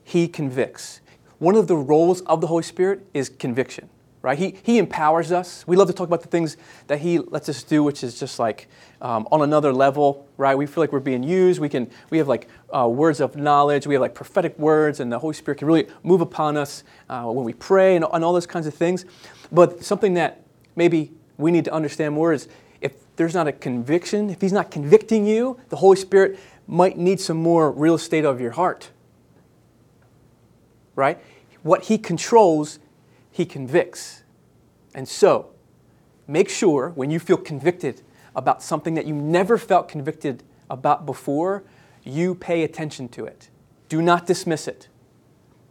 He 0.03 0.27
convicts. 0.27 1.00
One 1.38 1.55
of 1.55 1.69
the 1.69 1.77
roles 1.77 2.23
of 2.23 2.41
the 2.41 2.49
Holy 2.49 2.65
Spirit 2.65 3.07
is 3.15 3.29
conviction 3.29 3.88
right? 4.23 4.38
He, 4.38 4.57
he 4.62 4.79
empowers 4.79 5.31
us. 5.33 5.67
We 5.67 5.77
love 5.77 5.87
to 5.88 5.95
talk 5.95 6.09
about 6.09 6.23
the 6.23 6.29
things 6.29 6.57
that 6.88 6.99
He 6.99 7.19
lets 7.19 7.49
us 7.49 7.62
do, 7.62 7.83
which 7.83 8.03
is 8.03 8.19
just 8.19 8.38
like 8.38 8.69
um, 9.00 9.29
on 9.31 9.43
another 9.43 9.73
level, 9.73 10.29
right? 10.37 10.57
We 10.57 10.67
feel 10.67 10.83
like 10.83 10.93
we're 10.93 11.00
being 11.00 11.23
used. 11.23 11.61
We 11.61 11.69
can 11.69 11.91
we 12.11 12.19
have 12.19 12.29
like 12.29 12.49
uh, 12.75 12.88
words 12.88 13.21
of 13.21 13.37
knowledge. 13.37 13.87
We 13.87 13.95
have 13.95 14.03
like 14.03 14.15
prophetic 14.15 14.59
words, 14.59 15.00
and 15.00 15.12
the 15.12 15.19
Holy 15.19 15.35
Spirit 15.35 15.59
can 15.59 15.69
really 15.69 15.87
move 16.03 16.21
upon 16.21 16.57
us 16.57 16.85
uh, 17.09 17.25
when 17.25 17.45
we 17.45 17.53
pray 17.53 17.97
and, 17.97 18.05
and 18.12 18.25
all 18.25 18.33
those 18.33 18.47
kinds 18.47 18.67
of 18.67 18.75
things. 18.75 19.05
But 19.53 19.85
something 19.85 20.15
that 20.15 20.43
maybe 20.79 21.13
we 21.37 21.51
need 21.51 21.67
to 21.67 21.73
understand 21.73 22.15
more 22.15 22.33
is 22.33 22.49
if 22.81 22.93
there's 23.17 23.35
not 23.35 23.47
a 23.47 23.53
conviction, 23.53 24.31
if 24.31 24.41
He's 24.41 24.53
not 24.53 24.71
convicting 24.71 25.27
you, 25.27 25.61
the 25.69 25.77
Holy 25.77 25.97
Spirit 25.97 26.39
might 26.67 26.97
need 26.97 27.21
some 27.21 27.37
more 27.37 27.71
real 27.71 27.95
estate 27.95 28.25
of 28.25 28.41
your 28.41 28.53
heart, 28.53 28.91
right? 30.95 31.19
What 31.63 31.85
He 31.85 31.99
controls 31.99 32.79
he 33.39 33.47
convicts. 33.47 34.25
And 34.97 35.09
so, 35.09 35.51
make 36.27 36.49
sure 36.49 36.89
when 36.97 37.09
you 37.09 37.21
feel 37.21 37.37
convicted 37.37 38.03
about 38.35 38.65
something 38.65 38.95
that 38.95 39.07
you 39.07 39.15
never 39.15 39.57
felt 39.57 39.89
convicted 39.89 40.43
about 40.69 41.07
before, 41.07 41.63
you 42.03 42.35
pay 42.35 42.65
attention 42.65 43.09
to 43.11 43.25
it. 43.27 43.49
Do 43.89 44.03
not 44.03 44.27
dismiss 44.27 44.67
it. 44.67 44.89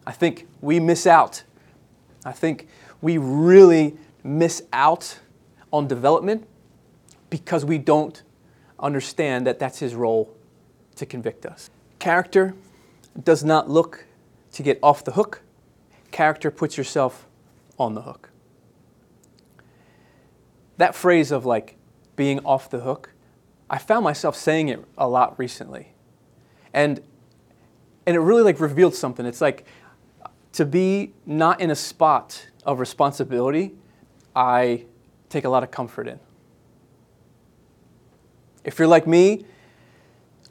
I 0.06 0.14
think 0.14 0.48
we 0.62 0.80
miss 0.80 1.06
out. 1.06 1.44
I 2.24 2.32
think 2.32 2.70
we 3.02 3.18
really 3.18 3.98
miss 4.28 4.62
out 4.74 5.20
on 5.72 5.88
development 5.88 6.48
because 7.30 7.64
we 7.64 7.78
don't 7.78 8.24
understand 8.80 9.48
that 9.48 9.60
that's 9.60 9.80
his 9.80 9.96
role 9.96 10.36
to 10.96 11.06
convict 11.06 11.46
us. 11.46 11.70
Character 12.00 12.54
does 13.24 13.44
not 13.44 13.70
look 13.70 14.06
to 14.52 14.64
get 14.64 14.80
off 14.84 15.04
the 15.04 15.12
hook. 15.12 15.42
Character 16.12 16.52
puts 16.52 16.78
yourself 16.78 17.26
on 17.80 17.96
the 17.96 18.02
hook. 18.02 18.30
That 20.78 20.94
phrase 20.94 21.32
of 21.32 21.46
like 21.46 21.76
being 22.16 22.40
off 22.40 22.70
the 22.70 22.82
hook, 22.82 23.12
I 23.70 23.78
found 23.78 24.04
myself 24.04 24.36
saying 24.36 24.70
it 24.70 24.84
a 24.98 25.08
lot 25.08 25.38
recently. 25.40 25.94
And 26.74 27.02
and 28.06 28.16
it 28.16 28.20
really 28.20 28.44
like 28.44 28.60
revealed 28.60 28.96
something. 28.96 29.26
It's 29.26 29.42
like 29.42 29.66
to 30.54 30.66
be 30.66 31.14
not 31.26 31.60
in 31.60 31.70
a 31.70 31.76
spot 31.76 32.48
of 32.64 32.80
responsibility, 32.80 33.76
I 34.38 34.86
take 35.30 35.46
a 35.46 35.50
lot 35.50 35.64
of 35.64 35.72
comfort 35.72 36.08
in. 36.08 36.20
If 38.64 38.78
you're 38.78 38.88
like 38.88 39.08
me, 39.08 39.46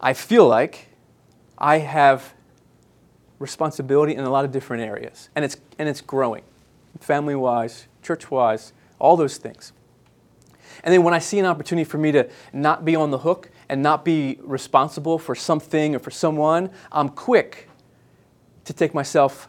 I 0.01 0.13
feel 0.13 0.49
like 0.49 0.89
I 1.57 1.79
have 1.79 2.35
responsibility 3.39 4.17
in 4.17 4.25
a 4.25 4.31
lot 4.31 4.45
of 4.45 4.51
different 4.51 4.83
areas, 4.83 5.31
and 5.37 5.45
it's, 5.45 5.57
and 5.79 5.89
it's 5.89 6.01
growing 6.01 6.43
family 7.01 7.37
wise, 7.37 7.87
church 8.03 8.31
wise, 8.31 8.73
all 8.99 9.17
those 9.17 9.37
things. 9.37 9.73
And 10.83 10.93
then 10.93 11.05
when 11.05 11.15
I 11.15 11.19
see 11.21 11.39
an 11.39 11.47
opportunity 11.47 11.85
for 11.85 11.99
me 11.99 12.11
to 12.11 12.29
not 12.53 12.85
be 12.85 12.97
on 12.97 13.11
the 13.11 13.19
hook 13.19 13.51
and 13.69 13.83
not 13.83 14.05
be 14.05 14.39
responsible 14.41 15.19
for 15.19 15.35
something 15.35 15.95
or 15.95 15.99
for 15.99 16.11
someone, 16.11 16.71
I'm 16.91 17.11
quick 17.11 17.69
to 18.65 18.73
take 18.73 18.95
myself 18.95 19.49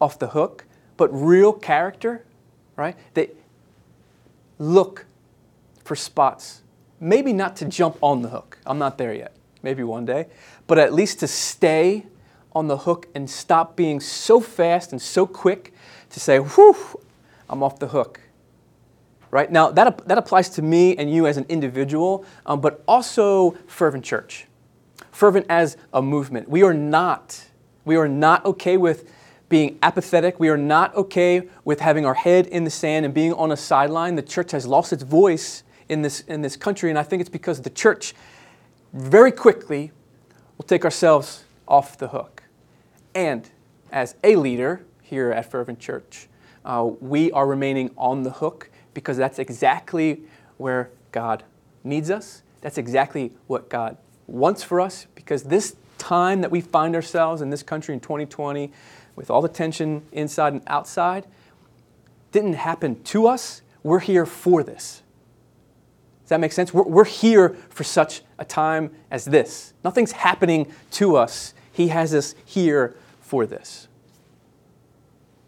off 0.00 0.18
the 0.18 0.28
hook. 0.28 0.66
But 0.96 1.08
real 1.08 1.52
character, 1.52 2.24
right? 2.76 2.96
They 3.14 3.30
look 4.58 5.06
for 5.84 5.96
spots. 5.96 6.62
Maybe 7.00 7.32
not 7.32 7.56
to 7.56 7.64
jump 7.64 7.98
on 8.00 8.22
the 8.22 8.28
hook. 8.28 8.58
I'm 8.64 8.78
not 8.78 8.98
there 8.98 9.12
yet. 9.12 9.34
Maybe 9.62 9.82
one 9.82 10.04
day. 10.04 10.26
But 10.66 10.78
at 10.78 10.92
least 10.92 11.20
to 11.20 11.26
stay 11.26 12.06
on 12.52 12.68
the 12.68 12.78
hook 12.78 13.08
and 13.14 13.28
stop 13.28 13.76
being 13.76 14.00
so 14.00 14.40
fast 14.40 14.92
and 14.92 15.00
so 15.00 15.26
quick 15.26 15.72
to 16.10 16.20
say, 16.20 16.38
whew, 16.38 16.76
I'm 17.48 17.62
off 17.62 17.78
the 17.78 17.88
hook. 17.88 18.20
Right? 19.30 19.50
Now, 19.50 19.70
that, 19.70 20.06
that 20.08 20.18
applies 20.18 20.50
to 20.50 20.62
me 20.62 20.96
and 20.96 21.10
you 21.12 21.26
as 21.26 21.38
an 21.38 21.46
individual, 21.48 22.26
um, 22.44 22.60
but 22.60 22.84
also 22.86 23.52
Fervent 23.66 24.04
Church. 24.04 24.46
Fervent 25.10 25.46
as 25.48 25.76
a 25.92 26.02
movement. 26.02 26.48
We 26.48 26.62
are 26.62 26.74
not, 26.74 27.46
we 27.84 27.96
are 27.96 28.08
not 28.08 28.44
okay 28.44 28.76
with 28.76 29.10
being 29.52 29.78
apathetic. 29.82 30.40
We 30.40 30.48
are 30.48 30.56
not 30.56 30.94
okay 30.96 31.46
with 31.64 31.80
having 31.80 32.06
our 32.06 32.14
head 32.14 32.46
in 32.46 32.64
the 32.64 32.70
sand 32.70 33.04
and 33.04 33.12
being 33.12 33.34
on 33.34 33.52
a 33.52 33.56
sideline. 33.56 34.16
The 34.16 34.22
church 34.22 34.52
has 34.52 34.66
lost 34.66 34.92
its 34.92 35.02
voice 35.02 35.62
in 35.88 36.00
this, 36.00 36.20
in 36.22 36.40
this 36.40 36.56
country, 36.56 36.88
and 36.88 36.98
I 36.98 37.02
think 37.02 37.20
it's 37.20 37.28
because 37.28 37.60
the 37.60 37.70
church 37.70 38.14
very 38.94 39.30
quickly 39.30 39.92
will 40.56 40.64
take 40.64 40.84
ourselves 40.84 41.44
off 41.68 41.98
the 41.98 42.08
hook. 42.08 42.44
And 43.14 43.50
as 43.90 44.14
a 44.24 44.36
leader, 44.36 44.86
here 45.12 45.30
at 45.30 45.50
Fervent 45.50 45.78
Church. 45.78 46.26
Uh, 46.64 46.88
we 47.00 47.30
are 47.32 47.46
remaining 47.46 47.90
on 47.98 48.22
the 48.22 48.30
hook 48.30 48.70
because 48.94 49.18
that's 49.18 49.38
exactly 49.38 50.22
where 50.56 50.88
God 51.10 51.44
needs 51.84 52.10
us. 52.10 52.42
That's 52.62 52.78
exactly 52.78 53.32
what 53.46 53.68
God 53.68 53.98
wants 54.26 54.62
for 54.62 54.80
us 54.80 55.06
because 55.14 55.42
this 55.42 55.76
time 55.98 56.40
that 56.40 56.50
we 56.50 56.62
find 56.62 56.94
ourselves 56.94 57.42
in 57.42 57.50
this 57.50 57.62
country 57.62 57.92
in 57.92 58.00
2020, 58.00 58.72
with 59.16 59.30
all 59.30 59.42
the 59.42 59.48
tension 59.48 60.02
inside 60.12 60.52
and 60.52 60.62
outside, 60.66 61.26
didn't 62.30 62.54
happen 62.54 63.02
to 63.04 63.26
us. 63.26 63.62
We're 63.82 64.00
here 64.00 64.26
for 64.26 64.62
this. 64.62 65.02
Does 66.22 66.30
that 66.30 66.40
make 66.40 66.52
sense? 66.52 66.72
We're, 66.72 66.84
we're 66.84 67.04
here 67.04 67.50
for 67.68 67.84
such 67.84 68.22
a 68.38 68.44
time 68.44 68.90
as 69.10 69.24
this. 69.26 69.74
Nothing's 69.84 70.12
happening 70.12 70.72
to 70.92 71.16
us. 71.16 71.52
He 71.72 71.88
has 71.88 72.14
us 72.14 72.34
here 72.44 72.94
for 73.20 73.46
this. 73.46 73.88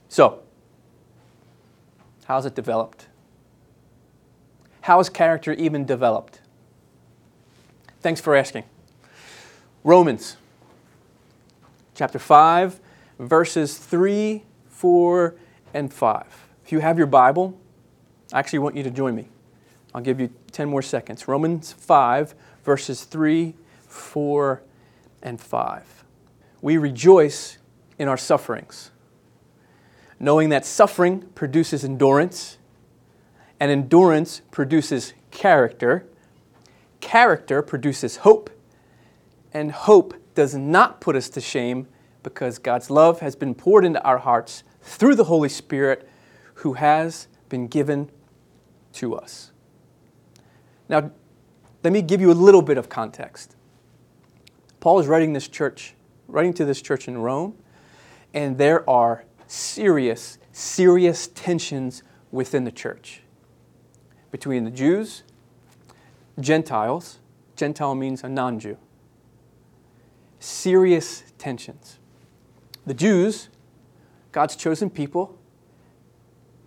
So, 0.08 0.40
how's 2.24 2.46
it 2.46 2.54
developed? 2.54 3.06
How 4.82 5.00
is 5.00 5.08
character 5.08 5.52
even 5.54 5.86
developed? 5.86 6.40
Thanks 8.00 8.20
for 8.20 8.36
asking. 8.36 8.64
Romans 9.82 10.36
chapter 11.94 12.18
5, 12.18 12.80
verses 13.18 13.78
3, 13.78 14.44
4, 14.68 15.34
and 15.72 15.92
5. 15.92 16.48
If 16.64 16.72
you 16.72 16.80
have 16.80 16.98
your 16.98 17.06
Bible, 17.06 17.58
I 18.32 18.38
actually 18.38 18.60
want 18.60 18.76
you 18.76 18.82
to 18.82 18.90
join 18.90 19.14
me. 19.14 19.28
I'll 19.94 20.02
give 20.02 20.20
you 20.20 20.30
10 20.52 20.68
more 20.68 20.82
seconds. 20.82 21.28
Romans 21.28 21.72
5, 21.72 22.34
verses 22.64 23.04
3, 23.04 23.54
4, 23.86 24.62
and 25.22 25.40
5. 25.40 26.04
We 26.62 26.76
rejoice 26.78 27.58
in 27.98 28.08
our 28.08 28.16
sufferings 28.16 28.90
knowing 30.18 30.48
that 30.48 30.64
suffering 30.64 31.20
produces 31.34 31.84
endurance, 31.84 32.58
and 33.60 33.70
endurance 33.70 34.42
produces 34.50 35.14
character. 35.30 36.06
Character 37.00 37.62
produces 37.62 38.18
hope, 38.18 38.50
and 39.52 39.70
hope 39.72 40.14
does 40.34 40.54
not 40.54 41.00
put 41.00 41.14
us 41.14 41.28
to 41.28 41.40
shame 41.40 41.86
because 42.24 42.58
God's 42.58 42.90
love 42.90 43.20
has 43.20 43.36
been 43.36 43.54
poured 43.54 43.84
into 43.84 44.02
our 44.02 44.18
hearts 44.18 44.64
through 44.82 45.14
the 45.14 45.24
Holy 45.24 45.48
Spirit 45.48 46.08
who 46.54 46.72
has 46.72 47.28
been 47.48 47.68
given 47.68 48.10
to 48.94 49.14
us. 49.14 49.52
Now, 50.88 51.12
let 51.84 51.92
me 51.92 52.02
give 52.02 52.20
you 52.20 52.32
a 52.32 52.34
little 52.34 52.62
bit 52.62 52.78
of 52.78 52.88
context. 52.88 53.54
Paul 54.80 54.98
is 54.98 55.06
writing 55.06 55.32
this 55.32 55.46
church, 55.46 55.94
writing 56.26 56.52
to 56.54 56.64
this 56.64 56.82
church 56.82 57.06
in 57.06 57.18
Rome, 57.18 57.54
and 58.32 58.58
there 58.58 58.88
are 58.90 59.24
serious, 59.46 60.38
serious 60.50 61.28
tensions 61.28 62.02
within 62.32 62.64
the 62.64 62.72
church 62.72 63.20
between 64.34 64.64
the 64.64 64.70
Jews, 64.72 65.22
Gentiles, 66.40 67.20
Gentile 67.54 67.94
means 67.94 68.24
a 68.24 68.28
non 68.28 68.58
Jew, 68.58 68.76
serious 70.40 71.22
tensions. 71.38 72.00
The 72.86 72.94
Jews, 72.94 73.48
God's 74.32 74.56
chosen 74.56 74.90
people, 74.90 75.38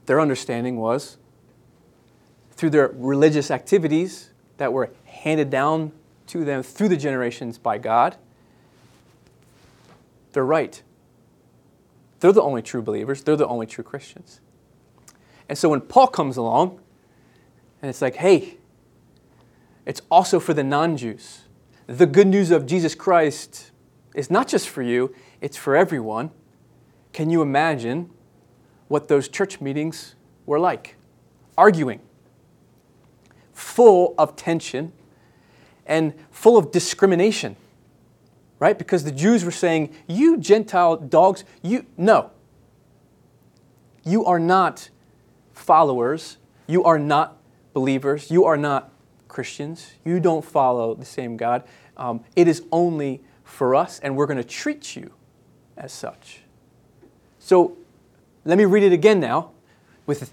their 0.06 0.20
understanding 0.20 0.78
was 0.78 1.18
through 2.52 2.72
their 2.72 2.90
religious 2.96 3.52
activities 3.52 4.32
that 4.58 4.74
were 4.74 4.92
handed 5.06 5.50
down 5.50 5.92
to 6.28 6.44
them 6.44 6.64
through 6.64 6.90
the 6.90 6.98
generations 6.98 7.58
by 7.58 7.78
God, 7.78 8.18
they're 10.34 10.46
right. 10.46 10.82
They're 12.20 12.32
the 12.32 12.42
only 12.42 12.62
true 12.62 12.82
believers, 12.82 13.24
they're 13.24 13.36
the 13.36 13.48
only 13.48 13.66
true 13.66 13.84
Christians. 13.84 14.40
And 15.48 15.58
so 15.58 15.70
when 15.70 15.82
Paul 15.82 16.08
comes 16.08 16.36
along, 16.36 16.80
and 17.82 17.90
it's 17.90 18.02
like, 18.02 18.16
hey, 18.16 18.58
it's 19.86 20.02
also 20.12 20.40
for 20.40 20.54
the 20.54 20.64
non 20.64 20.98
Jews. 20.98 21.42
The 21.86 22.06
good 22.06 22.28
news 22.28 22.52
of 22.52 22.66
Jesus 22.66 22.96
Christ 22.96 23.72
is 24.14 24.30
not 24.30 24.48
just 24.48 24.68
for 24.68 24.82
you, 24.82 25.14
it's 25.42 25.58
for 25.58 25.76
everyone. 25.76 26.32
Can 27.14 27.30
you 27.30 27.42
imagine 27.42 28.10
what 28.88 29.08
those 29.08 29.28
church 29.28 29.60
meetings 29.62 30.16
were 30.46 30.60
like? 30.60 30.96
Arguing, 31.58 32.00
full 33.54 34.14
of 34.18 34.36
tension 34.36 34.94
and 35.86 36.14
full 36.32 36.58
of 36.58 36.72
discrimination, 36.72 37.56
right? 38.60 38.78
Because 38.78 39.04
the 39.04 39.12
Jews 39.12 39.44
were 39.44 39.52
saying, 39.52 39.96
You 40.08 40.38
Gentile 40.38 40.98
dogs, 40.98 41.44
you, 41.62 41.86
no. 41.98 42.32
You 44.04 44.26
are 44.26 44.40
not 44.40 44.90
followers. 45.54 46.38
You 46.68 46.84
are 46.84 47.00
not 47.00 47.38
believers. 47.74 48.30
You 48.30 48.46
are 48.46 48.58
not 48.58 48.92
Christians. 49.28 49.94
You 50.06 50.20
don't 50.20 50.46
follow 50.46 50.96
the 50.96 51.06
same 51.06 51.36
God. 51.36 51.64
Um, 51.98 52.24
it 52.36 52.48
is 52.48 52.64
only 52.72 53.22
for 53.44 53.76
us, 53.76 54.00
and 54.00 54.16
we're 54.16 54.28
going 54.28 54.38
to 54.38 54.44
treat 54.44 54.96
you 54.96 55.12
as 55.78 55.94
such. 55.94 56.42
So 57.40 57.78
let 58.46 58.58
me 58.58 58.66
read 58.66 58.84
it 58.84 58.94
again 58.94 59.20
now 59.20 59.52
with 60.06 60.32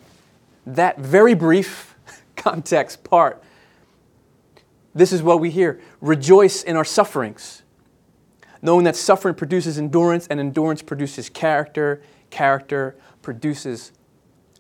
that 0.67 0.99
very 0.99 1.35
brief 1.35 1.97
context 2.37 3.05
part. 3.05 3.43
This 4.95 5.13
is 5.13 5.23
what 5.23 5.41
we 5.41 5.51
hear 5.51 5.81
Rejoice 6.01 6.63
in 6.63 6.77
our 6.77 6.85
sufferings, 6.85 7.63
knowing 8.63 8.85
that 8.85 8.97
suffering 8.97 9.35
produces 9.35 9.79
endurance, 9.79 10.27
and 10.29 10.39
endurance 10.39 10.83
produces 10.83 11.29
character, 11.29 12.01
character 12.31 12.97
produces 13.23 13.93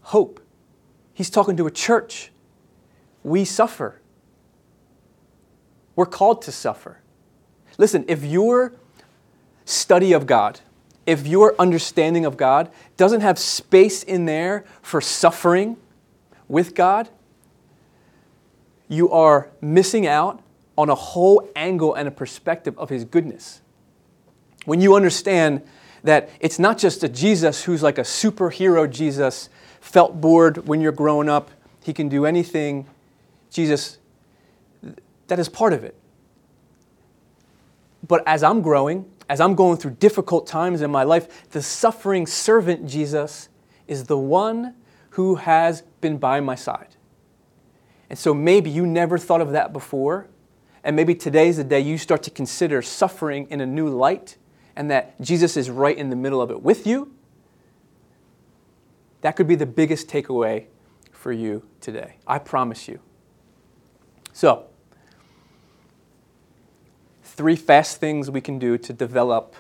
hope. 0.02 0.40
He's 1.12 1.30
talking 1.30 1.56
to 1.56 1.66
a 1.66 1.70
church. 1.70 2.30
We 3.22 3.44
suffer. 3.44 4.00
We're 5.96 6.06
called 6.06 6.42
to 6.42 6.52
suffer. 6.52 6.98
Listen, 7.78 8.04
if 8.08 8.24
your 8.24 8.72
study 9.64 10.12
of 10.12 10.26
God, 10.26 10.60
if 11.06 11.26
your 11.26 11.54
understanding 11.58 12.24
of 12.24 12.36
God 12.36 12.70
doesn't 12.96 13.20
have 13.20 13.38
space 13.38 14.02
in 14.02 14.24
there 14.24 14.64
for 14.82 15.00
suffering 15.00 15.76
with 16.48 16.74
God, 16.74 17.08
you 18.88 19.10
are 19.10 19.50
missing 19.60 20.06
out 20.06 20.42
on 20.76 20.90
a 20.90 20.94
whole 20.94 21.48
angle 21.54 21.94
and 21.94 22.08
a 22.08 22.10
perspective 22.10 22.78
of 22.78 22.90
His 22.90 23.04
goodness. 23.04 23.60
When 24.64 24.80
you 24.80 24.94
understand 24.94 25.62
that 26.02 26.30
it's 26.40 26.58
not 26.58 26.78
just 26.78 27.02
a 27.02 27.08
Jesus 27.08 27.64
who's 27.64 27.82
like 27.82 27.98
a 27.98 28.02
superhero 28.02 28.90
Jesus, 28.90 29.48
felt 29.80 30.20
board 30.20 30.66
when 30.66 30.80
you're 30.80 30.92
growing 30.92 31.28
up, 31.28 31.50
he 31.82 31.92
can 31.92 32.08
do 32.08 32.24
anything. 32.24 32.86
Jesus, 33.50 33.98
that 35.28 35.38
is 35.38 35.48
part 35.48 35.72
of 35.72 35.84
it. 35.84 35.94
But 38.06 38.22
as 38.26 38.42
I'm 38.42 38.62
growing, 38.62 39.04
as 39.28 39.40
I'm 39.40 39.54
going 39.54 39.78
through 39.78 39.92
difficult 39.92 40.46
times 40.46 40.82
in 40.82 40.90
my 40.90 41.02
life, 41.02 41.50
the 41.50 41.62
suffering 41.62 42.26
servant 42.26 42.86
Jesus 42.86 43.48
is 43.86 44.04
the 44.04 44.18
one 44.18 44.74
who 45.10 45.36
has 45.36 45.82
been 46.00 46.18
by 46.18 46.40
my 46.40 46.54
side. 46.54 46.96
And 48.10 48.18
so 48.18 48.34
maybe 48.34 48.70
you 48.70 48.86
never 48.86 49.18
thought 49.18 49.40
of 49.40 49.52
that 49.52 49.72
before. 49.72 50.28
And 50.82 50.94
maybe 50.94 51.14
today's 51.14 51.56
the 51.56 51.64
day 51.64 51.80
you 51.80 51.96
start 51.96 52.22
to 52.24 52.30
consider 52.30 52.82
suffering 52.82 53.46
in 53.50 53.60
a 53.60 53.66
new 53.66 53.88
light 53.88 54.36
and 54.76 54.90
that 54.90 55.18
Jesus 55.20 55.56
is 55.56 55.70
right 55.70 55.96
in 55.96 56.10
the 56.10 56.16
middle 56.16 56.42
of 56.42 56.50
it 56.50 56.62
with 56.62 56.86
you. 56.86 57.12
That 59.22 59.36
could 59.36 59.46
be 59.46 59.54
the 59.54 59.66
biggest 59.66 60.08
takeaway 60.08 60.66
for 61.12 61.32
you 61.32 61.66
today. 61.80 62.16
I 62.26 62.38
promise 62.38 62.86
you. 62.88 63.00
So, 64.34 64.66
three 67.34 67.56
fast 67.56 67.98
things 67.98 68.30
we 68.30 68.40
can 68.40 68.58
do 68.58 68.78
to 68.78 68.92
develop 68.92 69.56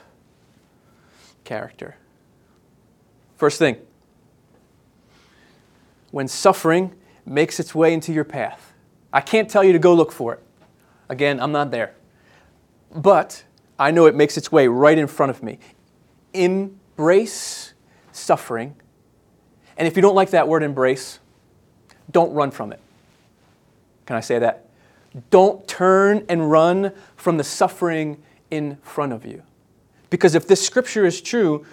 character. 1.42 1.96
First 3.36 3.58
thing, 3.58 3.76
when 6.12 6.28
suffering 6.28 6.94
makes 7.26 7.58
its 7.58 7.74
way 7.74 7.92
into 7.92 8.12
your 8.12 8.24
path, 8.24 8.72
I 9.12 9.20
can't 9.20 9.50
tell 9.50 9.64
you 9.64 9.72
to 9.72 9.78
go 9.78 9.92
look 9.92 10.12
for 10.12 10.34
it. 10.34 10.40
Again, 11.08 11.40
I'm 11.40 11.52
not 11.52 11.72
there. 11.72 11.94
But 12.94 13.44
I 13.76 13.90
know 13.90 14.06
it 14.06 14.14
makes 14.14 14.36
its 14.36 14.52
way 14.52 14.68
right 14.68 14.96
in 14.96 15.08
front 15.08 15.30
of 15.30 15.42
me. 15.42 15.58
Embrace 16.32 17.74
suffering. 18.12 18.76
And 19.76 19.88
if 19.88 19.96
you 19.96 20.02
don't 20.02 20.14
like 20.14 20.30
that 20.30 20.46
word 20.46 20.62
embrace, 20.62 21.18
don't 22.10 22.32
run 22.32 22.52
from 22.52 22.72
it. 22.72 22.80
Can 24.06 24.16
I 24.16 24.20
say 24.20 24.38
that? 24.38 24.68
Don't 25.30 25.66
turn 25.66 26.24
and 26.28 26.50
run 26.50 26.92
from 27.24 27.38
the 27.38 27.44
suffering 27.44 28.22
in 28.50 28.76
front 28.82 29.10
of 29.10 29.24
you. 29.24 29.42
Because 30.10 30.34
if 30.34 30.46
this 30.46 30.64
scripture 30.64 31.06
is 31.06 31.22
true, 31.22 31.64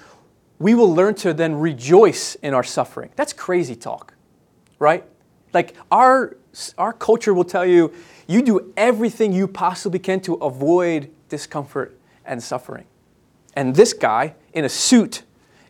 we 0.59 0.73
will 0.73 0.95
learn 0.95 1.13
to 1.15 1.33
then 1.33 1.55
rejoice 1.55 2.35
in 2.35 2.53
our 2.53 2.63
suffering. 2.63 3.09
That's 3.17 3.33
crazy 3.33 3.75
talk, 3.75 4.13
right? 4.79 5.03
Like 5.53 5.75
our, 5.91 6.37
our 6.77 6.93
culture 6.93 7.33
will 7.33 7.43
tell 7.43 7.65
you, 7.65 7.91
you 8.27 8.41
do 8.41 8.71
everything 8.77 9.33
you 9.33 9.45
possibly 9.45 9.99
can 9.99 10.21
to 10.21 10.35
avoid 10.35 11.11
discomfort 11.27 11.99
and 12.25 12.41
suffering. 12.41 12.85
And 13.53 13.75
this 13.75 13.91
guy 13.91 14.35
in 14.53 14.63
a 14.63 14.69
suit 14.69 15.23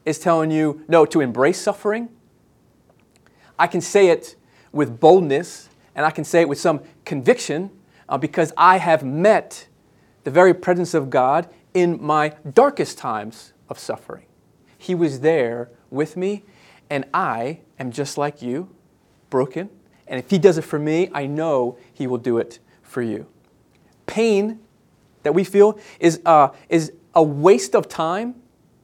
is 0.05 0.19
telling 0.19 0.51
you, 0.51 0.85
no, 0.87 1.07
to 1.07 1.21
embrace 1.21 1.59
suffering. 1.59 2.07
I 3.57 3.65
can 3.65 3.81
say 3.81 4.09
it 4.09 4.35
with 4.71 4.99
boldness 4.99 5.69
and 5.95 6.05
I 6.05 6.11
can 6.11 6.23
say 6.23 6.41
it 6.41 6.49
with 6.49 6.59
some 6.59 6.81
conviction 7.03 7.71
uh, 8.07 8.19
because 8.19 8.53
I 8.55 8.77
have 8.77 9.03
met 9.03 9.65
the 10.23 10.31
very 10.31 10.53
presence 10.53 10.93
of 10.93 11.09
God 11.09 11.49
in 11.73 12.01
my 12.01 12.35
darkest 12.53 12.97
times 12.97 13.53
of 13.69 13.79
suffering. 13.79 14.25
He 14.77 14.95
was 14.95 15.21
there 15.21 15.69
with 15.89 16.17
me, 16.17 16.43
and 16.89 17.05
I 17.13 17.59
am 17.79 17.91
just 17.91 18.17
like 18.17 18.41
you, 18.41 18.69
broken. 19.29 19.69
And 20.07 20.19
if 20.19 20.29
He 20.29 20.37
does 20.37 20.57
it 20.57 20.63
for 20.63 20.79
me, 20.79 21.09
I 21.13 21.25
know 21.25 21.77
He 21.93 22.07
will 22.07 22.17
do 22.17 22.37
it 22.37 22.59
for 22.81 23.01
you. 23.01 23.27
Pain 24.05 24.59
that 25.23 25.33
we 25.33 25.43
feel 25.43 25.79
is, 25.99 26.19
uh, 26.25 26.49
is 26.69 26.91
a 27.13 27.23
waste 27.23 27.75
of 27.75 27.87
time. 27.87 28.35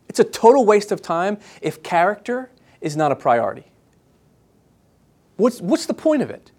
It's 0.07 0.19
a 0.19 0.23
total 0.23 0.65
waste 0.65 0.91
of 0.91 1.01
time 1.01 1.37
if 1.61 1.83
character 1.83 2.51
is 2.79 2.95
not 2.95 3.11
a 3.11 3.15
priority. 3.15 3.71
What's, 5.35 5.61
what's 5.61 5.85
the 5.85 5.93
point 5.93 6.21
of 6.21 6.29
it? 6.29 6.51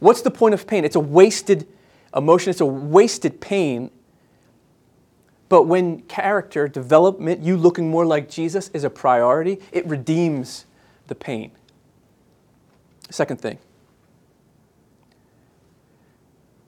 What's 0.00 0.22
the 0.22 0.30
point 0.30 0.54
of 0.54 0.66
pain? 0.66 0.84
It's 0.84 0.96
a 0.96 1.00
wasted 1.00 1.66
emotion, 2.14 2.50
it's 2.50 2.60
a 2.60 2.66
wasted 2.66 3.40
pain. 3.40 3.90
But 5.48 5.62
when 5.62 6.02
character 6.02 6.68
development, 6.68 7.42
you 7.42 7.56
looking 7.56 7.90
more 7.90 8.04
like 8.04 8.28
Jesus, 8.28 8.68
is 8.74 8.84
a 8.84 8.90
priority, 8.90 9.58
it 9.72 9.86
redeems 9.86 10.66
the 11.06 11.14
pain. 11.14 11.52
Second 13.10 13.40
thing 13.40 13.58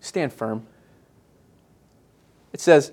stand 0.00 0.32
firm. 0.32 0.66
It 2.52 2.60
says, 2.60 2.92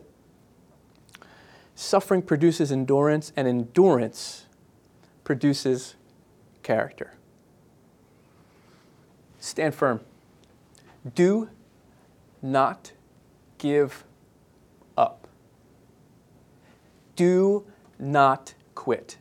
suffering 1.74 2.22
produces 2.22 2.72
endurance, 2.72 3.32
and 3.36 3.48
endurance 3.48 4.46
produces 5.24 5.96
character. 6.64 7.14
stand 9.40 9.74
firm. 9.74 10.02
Do 11.16 11.50
not 12.42 12.92
give 13.58 14.04
up. 14.98 15.28
Do 17.18 17.66
not 18.00 18.54
quit. 18.74 19.18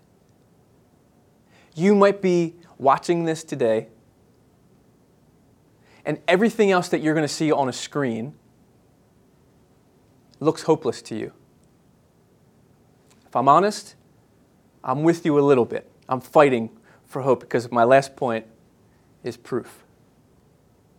You 1.74 1.96
might 1.96 2.22
be 2.22 2.54
watching 2.78 3.24
this 3.24 3.42
today, 3.42 3.88
and 6.04 6.20
everything 6.28 6.70
else 6.70 6.88
that 6.90 7.00
you're 7.00 7.14
going 7.14 7.26
to 7.26 7.32
see 7.32 7.50
on 7.50 7.68
a 7.68 7.72
screen 7.72 8.35
looks 10.38 10.62
hopeless 10.62 11.02
to 11.02 11.16
you. 11.16 11.32
If 13.26 13.35
I'm 13.35 13.48
honest, 13.48 13.96
I'm 14.85 15.02
with 15.02 15.24
you 15.24 15.38
a 15.38 15.42
little 15.42 15.64
bit. 15.64 15.90
I'm 16.09 16.20
fighting 16.20 16.70
for 17.06 17.22
hope 17.22 17.40
because 17.40 17.72
my 17.72 17.82
last 17.85 18.14
point 18.14 18.46
is 19.24 19.37
proof. 19.37 19.85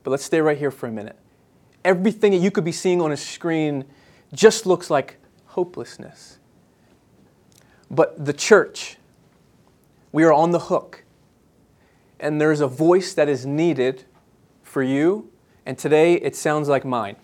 But 0.03 0.11
let's 0.11 0.25
stay 0.25 0.41
right 0.41 0.57
here 0.57 0.71
for 0.71 0.87
a 0.87 0.91
minute. 0.91 1.15
Everything 1.85 2.31
that 2.31 2.39
you 2.39 2.51
could 2.51 2.65
be 2.65 2.71
seeing 2.71 3.01
on 3.01 3.11
a 3.11 3.17
screen 3.17 3.85
just 4.33 4.65
looks 4.65 4.89
like 4.89 5.17
hopelessness. 5.45 6.36
But 7.89 8.25
the 8.25 8.33
church, 8.33 8.97
we 10.11 10.23
are 10.23 10.33
on 10.33 10.51
the 10.51 10.59
hook. 10.59 11.03
And 12.19 12.41
there's 12.41 12.61
a 12.61 12.67
voice 12.67 13.13
that 13.13 13.29
is 13.29 13.45
needed 13.45 14.05
for 14.63 14.81
you, 14.83 15.29
and 15.65 15.77
today 15.77 16.15
it 16.15 16.35
sounds 16.35 16.67
like 16.67 16.83
mine. 16.83 17.15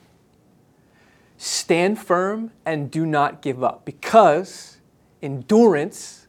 Stand 1.38 2.00
firm 2.00 2.52
and 2.66 2.90
do 2.90 3.06
not 3.06 3.42
give 3.42 3.64
up 3.64 3.86
because 3.86 4.78
endurance 5.22 6.28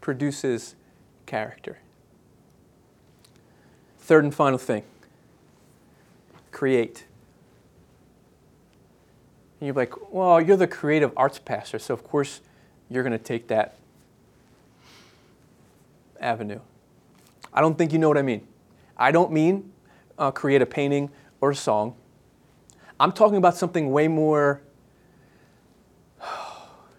produces 0.00 0.74
character. 1.26 1.78
Third 3.98 4.24
and 4.24 4.34
final 4.34 4.58
thing 4.58 4.82
create. 6.52 7.04
And 9.60 9.66
you're 9.66 9.74
like, 9.74 10.12
well, 10.12 10.40
you're 10.40 10.56
the 10.56 10.66
creative 10.66 11.12
arts 11.16 11.38
pastor, 11.38 11.78
so 11.78 11.92
of 11.92 12.02
course 12.02 12.40
you're 12.90 13.02
going 13.02 13.12
to 13.12 13.18
take 13.18 13.48
that 13.48 13.76
avenue. 16.20 16.60
I 17.52 17.60
don't 17.60 17.76
think 17.76 17.92
you 17.92 17.98
know 17.98 18.08
what 18.08 18.18
I 18.18 18.22
mean. 18.22 18.46
I 18.96 19.10
don't 19.10 19.32
mean 19.32 19.72
uh, 20.18 20.30
create 20.30 20.62
a 20.62 20.66
painting 20.66 21.10
or 21.40 21.50
a 21.50 21.54
song. 21.54 21.94
I'm 22.98 23.12
talking 23.12 23.36
about 23.36 23.56
something 23.56 23.92
way 23.92 24.08
more, 24.08 24.62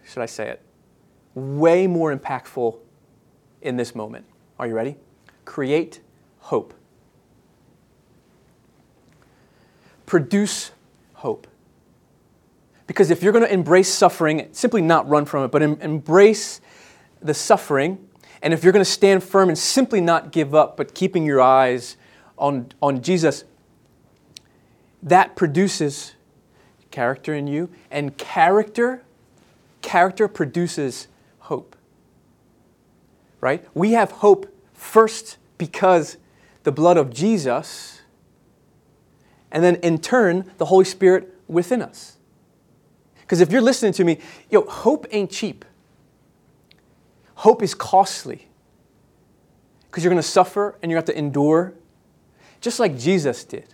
should 0.05 0.21
I 0.21 0.27
say 0.27 0.49
it, 0.49 0.61
way 1.33 1.87
more 1.87 2.15
impactful 2.15 2.77
in 3.61 3.77
this 3.77 3.95
moment. 3.95 4.25
Are 4.59 4.67
you 4.67 4.73
ready? 4.73 4.95
Create 5.45 6.01
hope. 6.39 6.73
Produce 10.05 10.71
hope. 11.15 11.47
Because 12.87 13.11
if 13.11 13.21
you're 13.21 13.33
going 13.33 13.45
to 13.45 13.53
embrace 13.53 13.93
suffering, 13.93 14.47
simply 14.53 14.81
not 14.81 15.07
run 15.07 15.25
from 15.25 15.43
it, 15.43 15.51
but 15.51 15.61
em- 15.61 15.77
embrace 15.81 16.61
the 17.21 17.33
suffering, 17.33 18.07
and 18.41 18.53
if 18.53 18.63
you're 18.63 18.73
going 18.73 18.85
to 18.85 18.89
stand 18.89 19.23
firm 19.23 19.49
and 19.49 19.57
simply 19.57 20.01
not 20.01 20.31
give 20.31 20.55
up, 20.55 20.77
but 20.77 20.93
keeping 20.93 21.25
your 21.25 21.41
eyes 21.41 21.97
on, 22.37 22.71
on 22.81 23.01
Jesus, 23.01 23.43
that 25.03 25.35
produces 25.35 26.15
character 26.91 27.33
in 27.33 27.47
you. 27.47 27.69
And 27.91 28.17
character, 28.17 29.03
character 29.81 30.27
produces 30.27 31.07
hope. 31.39 31.75
Right? 33.41 33.65
We 33.73 33.91
have 33.93 34.11
hope 34.11 34.53
first 34.73 35.37
because 35.57 36.17
the 36.63 36.71
blood 36.71 36.97
of 36.97 37.13
Jesus, 37.13 38.01
and 39.51 39.63
then 39.63 39.75
in 39.77 39.99
turn, 39.99 40.51
the 40.57 40.65
Holy 40.65 40.85
Spirit 40.85 41.33
within 41.47 41.81
us. 41.81 42.16
Because 43.27 43.41
if 43.41 43.51
you're 43.51 43.61
listening 43.61 43.91
to 43.91 44.05
me, 44.05 44.19
yo, 44.49 44.61
hope 44.61 45.05
ain't 45.11 45.29
cheap. 45.29 45.65
Hope 47.35 47.61
is 47.61 47.75
costly. 47.75 48.47
Because 49.85 50.01
you're 50.01 50.11
going 50.11 50.21
to 50.21 50.27
suffer 50.27 50.77
and 50.81 50.89
you 50.89 50.95
have 50.95 51.03
to 51.05 51.17
endure, 51.17 51.73
just 52.61 52.79
like 52.79 52.97
Jesus 52.97 53.43
did. 53.43 53.73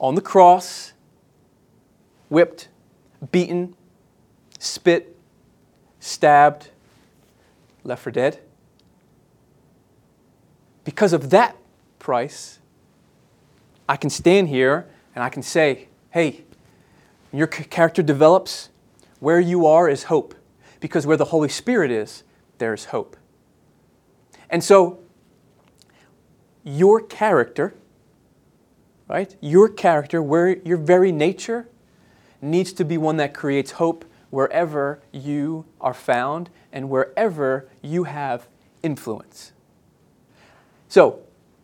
On 0.00 0.16
the 0.16 0.20
cross, 0.20 0.94
whipped, 2.28 2.66
beaten, 3.30 3.76
spit, 4.58 5.16
stabbed, 6.00 6.70
left 7.84 8.02
for 8.02 8.10
dead. 8.10 8.40
Because 10.84 11.12
of 11.12 11.30
that 11.30 11.56
price, 12.00 12.58
I 13.88 13.96
can 13.96 14.10
stand 14.10 14.48
here 14.48 14.88
and 15.14 15.22
I 15.22 15.28
can 15.28 15.42
say, 15.42 15.86
hey, 16.10 16.43
your 17.38 17.46
character 17.46 18.02
develops, 18.02 18.68
where 19.20 19.40
you 19.40 19.66
are 19.66 19.88
is 19.88 20.04
hope. 20.04 20.34
Because 20.80 21.06
where 21.06 21.16
the 21.16 21.26
Holy 21.26 21.48
Spirit 21.48 21.90
is, 21.90 22.24
there's 22.58 22.86
hope. 22.86 23.16
And 24.50 24.62
so, 24.62 25.00
your 26.62 27.00
character, 27.00 27.74
right? 29.08 29.34
Your 29.40 29.68
character, 29.68 30.22
where 30.22 30.58
your 30.58 30.76
very 30.76 31.10
nature, 31.10 31.68
needs 32.40 32.72
to 32.74 32.84
be 32.84 32.98
one 32.98 33.16
that 33.16 33.34
creates 33.34 33.72
hope 33.72 34.04
wherever 34.30 35.00
you 35.12 35.64
are 35.80 35.94
found 35.94 36.50
and 36.72 36.90
wherever 36.90 37.68
you 37.82 38.04
have 38.04 38.48
influence. 38.82 39.52
So, 40.88 41.20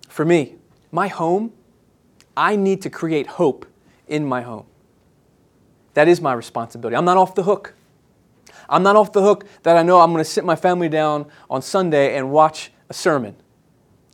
for 0.09 0.25
me, 0.25 0.55
my 0.91 1.09
home, 1.09 1.53
I 2.37 2.57
need 2.57 2.81
to 2.83 2.91
create 2.91 3.27
hope 3.27 3.67
in 4.09 4.25
my 4.25 4.43
home. 4.43 4.67
That 5.95 6.09
is 6.09 6.21
my 6.21 6.33
responsibility. 6.33 6.97
I'm 6.97 7.05
not 7.05 7.17
off 7.17 7.35
the 7.35 7.43
hook. 7.43 7.75
I'm 8.69 8.83
not 8.83 8.97
off 8.97 9.13
the 9.13 9.23
hook 9.23 9.47
that 9.65 9.77
I 9.77 9.83
know 9.83 10.01
I'm 10.01 10.13
going 10.13 10.23
to 10.23 10.31
sit 10.31 10.45
my 10.45 10.57
family 10.57 10.89
down 10.89 11.27
on 11.49 11.61
Sunday 11.61 12.17
and 12.17 12.31
watch 12.31 12.71
a 12.89 12.95
sermon, 12.95 13.35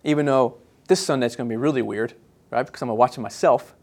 even 0.02 0.26
though 0.26 0.56
this 0.88 1.04
Sunday 1.04 1.26
is 1.26 1.36
going 1.36 1.48
to 1.48 1.52
be 1.52 1.56
really 1.56 1.82
weird, 1.82 2.14
right? 2.50 2.64
Because 2.64 2.80
I'm 2.80 2.88
going 2.88 2.96
to 2.96 3.00
watch 3.00 3.18
it 3.18 3.20
myself. 3.20 3.74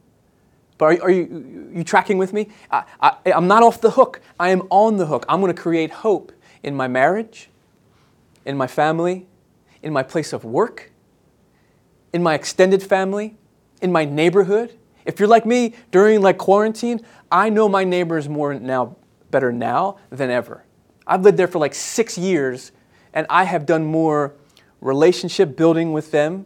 But 0.77 0.85
are, 0.85 1.03
are 1.03 1.11
you, 1.11 1.71
you 1.73 1.83
tracking 1.83 2.17
with 2.17 2.33
me? 2.33 2.49
I, 2.71 2.83
I, 2.99 3.15
I'm 3.31 3.47
not 3.47 3.61
off 3.61 3.81
the 3.81 3.91
hook. 3.91 4.21
I 4.39 4.49
am 4.49 4.63
on 4.69 4.97
the 4.97 5.05
hook. 5.05 5.25
I'm 5.29 5.39
going 5.39 5.53
to 5.53 5.61
create 5.61 5.91
hope 5.91 6.31
in 6.63 6.75
my 6.75 6.87
marriage, 6.87 7.49
in 8.45 8.57
my 8.57 8.67
family, 8.67 9.27
in 9.83 9.93
my 9.93 10.01
place 10.01 10.33
of 10.33 10.43
work, 10.43 10.91
in 12.11 12.23
my 12.23 12.33
extended 12.33 12.81
family, 12.81 13.35
in 13.81 13.91
my 13.91 14.05
neighborhood. 14.05 14.77
If 15.05 15.19
you're 15.19 15.27
like 15.27 15.45
me 15.45 15.73
during 15.91 16.21
like 16.21 16.37
quarantine, 16.37 17.01
I 17.31 17.49
know 17.49 17.67
my 17.67 17.83
neighbors 17.83 18.29
more 18.29 18.53
now 18.53 18.95
better 19.31 19.51
now 19.51 19.97
than 20.09 20.29
ever. 20.29 20.63
I've 21.05 21.21
lived 21.21 21.37
there 21.37 21.47
for 21.47 21.59
like 21.59 21.73
6 21.73 22.17
years 22.17 22.71
and 23.13 23.25
I 23.29 23.43
have 23.43 23.65
done 23.65 23.83
more 23.85 24.35
relationship 24.81 25.55
building 25.55 25.93
with 25.93 26.11
them 26.11 26.45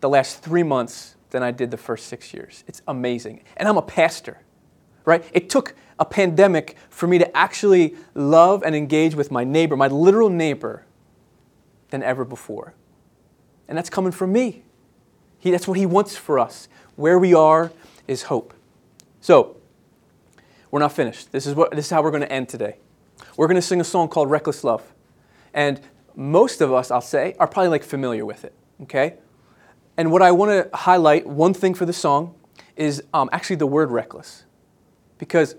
the 0.00 0.08
last 0.08 0.42
3 0.42 0.62
months 0.62 1.16
than 1.30 1.42
I 1.42 1.50
did 1.50 1.70
the 1.70 1.76
first 1.76 2.06
6 2.06 2.32
years. 2.32 2.64
It's 2.66 2.82
amazing. 2.88 3.42
And 3.56 3.68
I'm 3.68 3.76
a 3.76 3.82
pastor. 3.82 4.38
Right? 5.06 5.24
It 5.32 5.48
took 5.48 5.74
a 5.98 6.04
pandemic 6.04 6.76
for 6.90 7.06
me 7.06 7.18
to 7.18 7.36
actually 7.36 7.96
love 8.14 8.62
and 8.62 8.76
engage 8.76 9.14
with 9.14 9.30
my 9.30 9.44
neighbor, 9.44 9.74
my 9.76 9.88
literal 9.88 10.28
neighbor, 10.28 10.84
than 11.88 12.02
ever 12.02 12.24
before. 12.24 12.74
And 13.66 13.76
that's 13.76 13.90
coming 13.90 14.12
from 14.12 14.30
me. 14.30 14.62
He, 15.40 15.50
that's 15.50 15.66
what 15.66 15.76
He 15.76 15.86
wants 15.86 16.16
for 16.16 16.38
us. 16.38 16.68
Where 16.94 17.18
we 17.18 17.34
are 17.34 17.72
is 18.06 18.24
hope. 18.24 18.54
So, 19.20 19.56
we're 20.70 20.80
not 20.80 20.92
finished. 20.92 21.32
This 21.32 21.46
is, 21.46 21.54
what, 21.54 21.72
this 21.72 21.86
is 21.86 21.90
how 21.90 22.02
we're 22.02 22.10
going 22.10 22.22
to 22.22 22.32
end 22.32 22.48
today. 22.48 22.76
We're 23.36 23.48
going 23.48 23.56
to 23.56 23.62
sing 23.62 23.80
a 23.80 23.84
song 23.84 24.08
called 24.08 24.30
Reckless 24.30 24.62
Love. 24.62 24.92
And 25.52 25.80
most 26.14 26.60
of 26.60 26.72
us, 26.72 26.90
I'll 26.90 27.00
say, 27.00 27.34
are 27.40 27.46
probably 27.46 27.70
like 27.70 27.82
familiar 27.82 28.24
with 28.24 28.44
it, 28.44 28.54
okay? 28.82 29.14
And 29.96 30.12
what 30.12 30.22
I 30.22 30.30
want 30.30 30.50
to 30.50 30.76
highlight, 30.76 31.26
one 31.26 31.54
thing 31.54 31.74
for 31.74 31.86
the 31.86 31.92
song, 31.92 32.34
is 32.76 33.02
um, 33.12 33.28
actually 33.32 33.56
the 33.56 33.66
word 33.66 33.90
reckless. 33.90 34.44
Because 35.18 35.56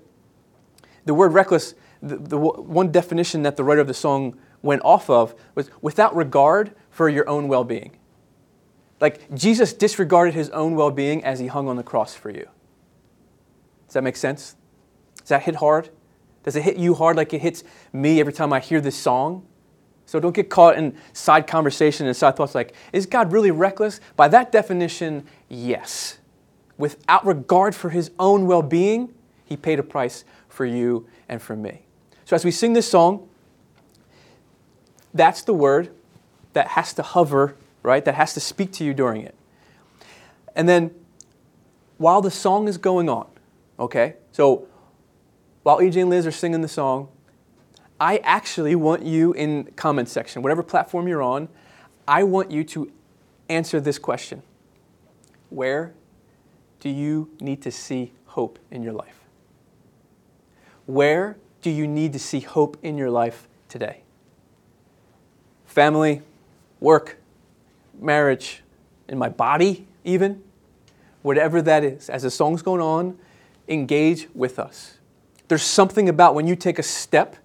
the 1.05 1.13
word 1.13 1.33
reckless, 1.33 1.75
the, 2.01 2.17
the 2.17 2.37
one 2.37 2.91
definition 2.91 3.43
that 3.43 3.57
the 3.57 3.63
writer 3.63 3.81
of 3.81 3.87
the 3.87 3.93
song 3.93 4.37
went 4.61 4.81
off 4.83 5.09
of 5.09 5.35
was 5.55 5.69
without 5.81 6.15
regard 6.15 6.73
for 6.89 7.09
your 7.09 7.27
own 7.27 7.47
well 7.47 7.63
being. 7.63 7.97
Like 9.01 9.33
Jesus 9.33 9.73
disregarded 9.73 10.35
his 10.35 10.49
own 10.51 10.75
well 10.75 10.91
being 10.91 11.23
as 11.25 11.39
he 11.39 11.47
hung 11.47 11.67
on 11.67 11.75
the 11.75 11.83
cross 11.83 12.13
for 12.13 12.29
you. 12.29 12.47
Does 13.87 13.95
that 13.95 14.03
make 14.03 14.15
sense? 14.15 14.55
Does 15.19 15.29
that 15.29 15.41
hit 15.41 15.55
hard? 15.55 15.89
Does 16.43 16.55
it 16.55 16.61
hit 16.61 16.77
you 16.77 16.93
hard 16.93 17.17
like 17.17 17.33
it 17.33 17.41
hits 17.41 17.63
me 17.91 18.19
every 18.19 18.31
time 18.31 18.53
I 18.53 18.59
hear 18.59 18.79
this 18.79 18.95
song? 18.95 19.45
So 20.05 20.19
don't 20.19 20.35
get 20.35 20.49
caught 20.49 20.77
in 20.77 20.95
side 21.13 21.47
conversation 21.47 22.05
and 22.05 22.15
side 22.15 22.35
thoughts 22.35 22.55
like, 22.55 22.73
is 22.91 23.05
God 23.05 23.31
really 23.31 23.51
reckless? 23.51 23.99
By 24.15 24.27
that 24.29 24.51
definition, 24.51 25.25
yes. 25.49 26.19
Without 26.77 27.25
regard 27.25 27.75
for 27.75 27.89
his 27.89 28.11
own 28.19 28.45
well 28.45 28.61
being, 28.61 29.13
he 29.45 29.57
paid 29.57 29.79
a 29.79 29.83
price 29.83 30.25
for 30.47 30.65
you 30.65 31.07
and 31.29 31.41
for 31.41 31.55
me. 31.55 31.83
So 32.25 32.35
as 32.35 32.43
we 32.43 32.51
sing 32.51 32.73
this 32.73 32.89
song, 32.89 33.27
that's 35.13 35.41
the 35.43 35.53
word 35.53 35.93
that 36.53 36.69
has 36.69 36.93
to 36.93 37.03
hover, 37.03 37.55
right? 37.83 38.03
That 38.03 38.15
has 38.15 38.33
to 38.33 38.39
speak 38.39 38.71
to 38.73 38.83
you 38.83 38.93
during 38.93 39.21
it. 39.21 39.35
And 40.55 40.67
then 40.67 40.91
while 41.97 42.21
the 42.21 42.31
song 42.31 42.67
is 42.67 42.77
going 42.77 43.09
on, 43.09 43.27
okay? 43.79 44.15
So 44.31 44.67
while 45.63 45.79
EJ 45.79 46.01
and 46.01 46.09
Liz 46.09 46.25
are 46.25 46.31
singing 46.31 46.61
the 46.61 46.67
song, 46.67 47.09
I 47.99 48.17
actually 48.23 48.75
want 48.75 49.03
you 49.03 49.33
in 49.33 49.65
comment 49.75 50.09
section, 50.09 50.41
whatever 50.41 50.63
platform 50.63 51.07
you're 51.07 51.21
on, 51.21 51.47
I 52.07 52.23
want 52.23 52.49
you 52.49 52.63
to 52.63 52.91
answer 53.47 53.79
this 53.79 53.99
question. 53.99 54.41
Where 55.49 55.93
do 56.79 56.89
you 56.89 57.29
need 57.39 57.61
to 57.61 57.71
see 57.71 58.13
hope 58.25 58.57
in 58.71 58.81
your 58.81 58.93
life? 58.93 59.19
Where 60.87 61.37
do 61.61 61.69
you 61.69 61.85
need 61.85 62.13
to 62.13 62.19
see 62.19 62.39
hope 62.39 62.77
in 62.81 62.97
your 62.97 63.11
life 63.11 63.47
today? 63.69 64.01
Family, 65.67 66.23
work, 66.79 67.20
marriage, 68.01 68.63
in 69.07 69.17
my 69.17 69.29
body, 69.29 69.87
even, 70.03 70.41
whatever 71.21 71.61
that 71.61 71.83
is. 71.83 72.09
As 72.09 72.23
the 72.23 72.31
song's 72.31 72.61
going 72.61 72.81
on, 72.81 73.17
engage 73.67 74.27
with 74.33 74.59
us. 74.59 74.97
There's 75.47 75.63
something 75.63 76.09
about 76.09 76.33
when 76.33 76.47
you 76.47 76.55
take 76.55 76.79
a 76.79 76.83
step 76.83 77.35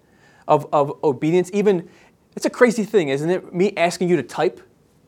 of, 0.47 0.67
of 0.71 1.03
obedience, 1.03 1.49
even, 1.53 1.89
it's 2.35 2.45
a 2.45 2.49
crazy 2.49 2.83
thing, 2.83 3.09
isn't 3.09 3.29
it? 3.29 3.53
Me 3.53 3.73
asking 3.75 4.09
you 4.09 4.15
to 4.15 4.23
type, 4.23 4.61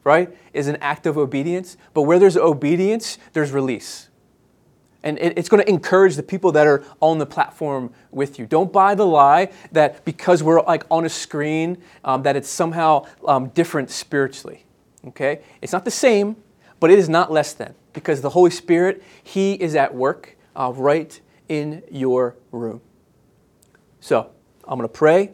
right, 0.04 0.36
is 0.54 0.68
an 0.68 0.76
act 0.82 1.06
of 1.06 1.18
obedience. 1.18 1.78
But 1.94 2.04
where 2.04 2.20
there's 2.20 2.38
obedience, 2.38 3.18
there's 3.34 3.52
release. 3.52 4.10
And 5.02 5.18
it's 5.18 5.48
going 5.48 5.64
to 5.64 5.70
encourage 5.70 6.18
the 6.18 6.24
people 6.24 6.52
that 6.52 6.68
are 6.68 6.84
on 7.00 7.20
the 7.20 7.26
platform 7.26 7.94
with 8.12 8.38
you. 8.38 8.46
Don't 8.46 8.74
buy 8.74 8.96
the 8.96 9.06
lie 9.06 9.50
that 9.72 10.04
because 10.04 10.44
we're 10.44 10.62
like 10.62 10.84
on 10.92 11.06
a 11.06 11.10
screen, 11.10 11.78
um, 12.04 12.24
that 12.24 12.36
it's 12.36 12.50
somehow 12.50 13.06
um, 13.26 13.48
different 13.50 13.92
spiritually. 13.92 14.66
Okay? 15.08 15.42
It's 15.62 15.74
not 15.74 15.86
the 15.86 15.92
same, 15.92 16.36
but 16.80 16.92
it 16.92 17.00
is 17.00 17.10
not 17.10 17.32
less 17.32 17.54
than 17.54 17.76
because 17.94 18.22
the 18.22 18.30
Holy 18.30 18.52
Spirit, 18.52 19.04
He 19.24 19.54
is 19.54 19.76
at 19.76 19.94
work 19.94 20.38
uh, 20.56 20.72
right 20.76 21.20
in 21.48 21.84
your 21.92 22.36
room. 22.52 22.82
So, 24.00 24.32
I'm 24.66 24.78
going 24.78 24.88
to 24.88 24.94
pray, 24.94 25.32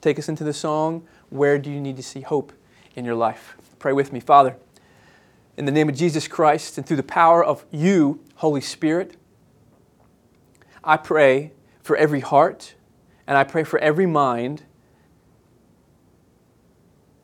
take 0.00 0.18
us 0.18 0.28
into 0.28 0.44
the 0.44 0.52
song. 0.52 1.06
Where 1.30 1.58
do 1.58 1.70
you 1.70 1.80
need 1.80 1.96
to 1.98 2.02
see 2.02 2.22
hope 2.22 2.52
in 2.96 3.04
your 3.04 3.14
life? 3.14 3.56
Pray 3.78 3.92
with 3.92 4.12
me, 4.12 4.20
Father. 4.20 4.56
In 5.56 5.66
the 5.66 5.72
name 5.72 5.88
of 5.88 5.94
Jesus 5.94 6.26
Christ 6.26 6.78
and 6.78 6.86
through 6.86 6.96
the 6.96 7.02
power 7.02 7.44
of 7.44 7.64
you, 7.70 8.20
Holy 8.36 8.60
Spirit, 8.60 9.16
I 10.82 10.96
pray 10.96 11.52
for 11.82 11.96
every 11.96 12.20
heart 12.20 12.74
and 13.26 13.36
I 13.36 13.44
pray 13.44 13.64
for 13.64 13.78
every 13.80 14.06
mind 14.06 14.62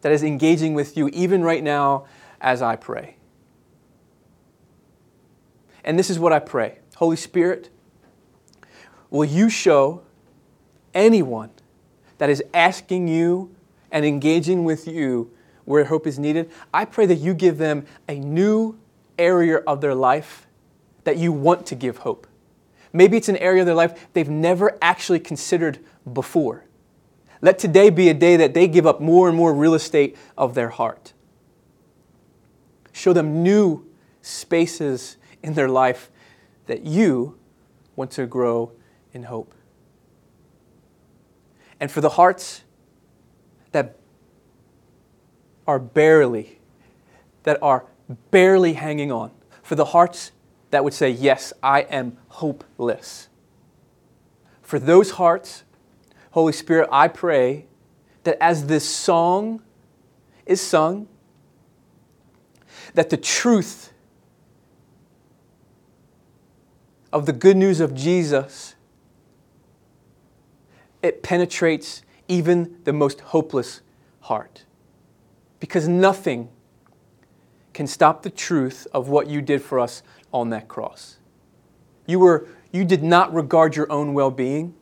that 0.05 0.13
is 0.13 0.23
engaging 0.23 0.75
with 0.75 0.99
you, 0.99 1.09
even 1.15 1.43
right 1.43 1.65
now 1.65 2.05
as 2.39 2.61
I 2.61 2.77
pray. 2.77 3.17
And 5.83 5.99
this 5.99 6.11
is 6.11 6.19
what 6.19 6.31
I 6.31 6.41
pray 6.41 6.81
Holy 6.97 7.17
Spirit, 7.17 7.71
will 9.09 9.25
you 9.25 9.49
show 9.49 10.03
anyone 10.93 11.53
that 12.19 12.29
is 12.29 12.45
asking 12.53 13.09
you 13.09 13.57
and 13.91 14.05
engaging 14.05 14.65
with 14.65 14.87
you 14.87 15.33
where 15.65 15.85
hope 15.85 16.07
is 16.07 16.19
needed? 16.19 16.51
I 16.75 16.85
pray 16.85 17.07
that 17.07 17.17
you 17.17 17.33
give 17.33 17.57
them 17.57 17.87
a 18.07 18.19
new 18.19 18.79
area 19.19 19.57
of 19.67 19.81
their 19.81 19.95
life 19.95 20.47
that 21.05 21.17
you 21.17 21.33
want 21.33 21.65
to 21.69 21.75
give 21.75 21.97
hope. 21.97 22.27
Maybe 22.93 23.17
it's 23.17 23.31
an 23.31 23.39
area 23.39 23.63
of 23.63 23.67
their 23.67 23.75
life 23.75 24.09
they've 24.13 24.29
never 24.29 24.77
actually 24.83 25.21
considered 25.21 25.79
before. 26.13 26.67
Let 27.45 27.59
today 27.59 27.91
be 27.91 28.09
a 28.09 28.15
day 28.15 28.39
that 28.39 28.55
they 28.55 28.67
give 28.67 28.87
up 28.87 29.03
more 29.03 29.29
and 29.29 29.37
more 29.37 29.53
real 29.53 29.75
estate 29.75 30.17
of 30.35 30.55
their 30.55 30.71
heart. 30.71 31.13
Show 32.91 33.13
them 33.13 33.43
new 33.43 33.85
spaces 34.23 35.19
in 35.43 35.53
their 35.53 35.69
life 35.69 36.11
that 36.69 36.87
you 36.87 37.39
want 37.97 38.13
to 38.13 38.25
grow 38.25 38.73
in 39.13 39.25
hope. 39.25 39.55
And 41.79 41.91
for 41.91 42.01
the 42.01 42.09
hearts 42.09 42.65
that 43.73 43.99
are 45.67 45.79
barely, 45.79 46.61
that 47.43 47.59
are 47.63 47.85
barely 48.31 48.73
hanging 48.73 49.13
on, 49.13 49.33
for 49.63 49.75
the 49.75 49.85
hearts 49.85 50.33
that 50.71 50.83
would 50.83 50.95
say, 50.95 51.11
Yes, 51.11 51.53
I 51.63 51.83
am 51.83 52.17
hopeless. 52.29 53.29
For 54.63 54.79
those 54.79 55.11
hearts, 55.11 55.65
Holy 56.35 56.53
Spirit, 56.53 56.89
I 56.91 57.07
pray 57.07 57.65
that 58.25 58.37
as 58.43 58.67
this 58.67 58.85
song 58.85 59.63
is 60.45 60.61
sung, 60.61 61.07
that 62.95 63.09
the 63.09 63.17
truth 63.17 63.93
of 67.13 67.27
the 67.27 67.33
good 67.33 67.57
news 67.57 67.79
of 67.79 67.95
Jesus 67.95 68.75
it 71.03 71.23
penetrates 71.23 72.03
even 72.27 72.81
the 72.83 72.93
most 72.93 73.21
hopeless 73.21 73.83
heart. 74.23 74.65
Because 75.61 75.87
nothing 75.87 76.49
can 77.73 77.87
stop 77.87 78.25
the 78.25 78.31
truth 78.31 78.89
of 78.93 79.09
what 79.09 79.29
you 79.29 79.41
did 79.41 79.63
for 79.63 79.79
us 79.79 80.03
on 80.33 80.51
that 80.51 80.67
cross. 80.67 81.19
You, 82.07 82.19
were, 82.19 82.49
you 82.73 82.85
did 82.85 83.05
not 83.05 83.33
regard 83.33 83.77
your 83.77 83.91
own 83.93 84.15
well 84.15 84.33
being. 84.33 84.75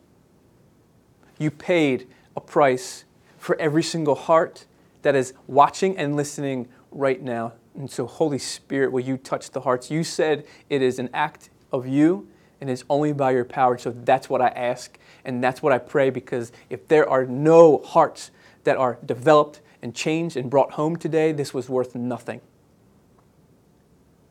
You 1.37 1.51
paid 1.51 2.07
a 2.35 2.41
price 2.41 3.05
for 3.37 3.59
every 3.59 3.83
single 3.83 4.15
heart 4.15 4.65
that 5.01 5.15
is 5.15 5.33
watching 5.47 5.97
and 5.97 6.15
listening 6.15 6.67
right 6.91 7.21
now. 7.21 7.53
And 7.75 7.89
so, 7.89 8.05
Holy 8.05 8.39
Spirit, 8.39 8.91
will 8.91 9.01
you 9.01 9.17
touch 9.17 9.51
the 9.51 9.61
hearts? 9.61 9.91
You 9.91 10.03
said 10.03 10.45
it 10.69 10.81
is 10.81 10.99
an 10.99 11.09
act 11.13 11.49
of 11.71 11.87
you 11.87 12.27
and 12.61 12.69
it's 12.69 12.83
only 12.89 13.11
by 13.11 13.31
your 13.31 13.43
power. 13.43 13.77
So 13.77 13.91
that's 13.91 14.29
what 14.29 14.41
I 14.41 14.47
ask 14.49 14.97
and 15.25 15.43
that's 15.43 15.61
what 15.61 15.73
I 15.73 15.77
pray 15.77 16.09
because 16.09 16.51
if 16.69 16.87
there 16.87 17.09
are 17.09 17.25
no 17.25 17.79
hearts 17.79 18.31
that 18.63 18.77
are 18.77 18.97
developed 19.05 19.61
and 19.81 19.93
changed 19.93 20.37
and 20.37 20.49
brought 20.49 20.71
home 20.71 20.95
today, 20.95 21.31
this 21.31 21.53
was 21.53 21.67
worth 21.67 21.95
nothing. 21.95 22.39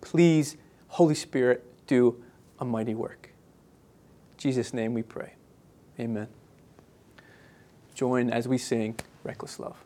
Please, 0.01 0.57
Holy 0.89 1.15
Spirit, 1.15 1.65
do 1.87 2.23
a 2.59 2.65
mighty 2.65 2.95
work. 2.95 3.31
In 4.33 4.39
Jesus' 4.39 4.73
name 4.73 4.95
we 4.95 5.03
pray. 5.03 5.35
Amen. 6.01 6.29
Join 8.03 8.31
as 8.31 8.49
we 8.49 8.59
sing 8.59 8.99
Reckless 9.23 9.61
Love. 9.61 9.77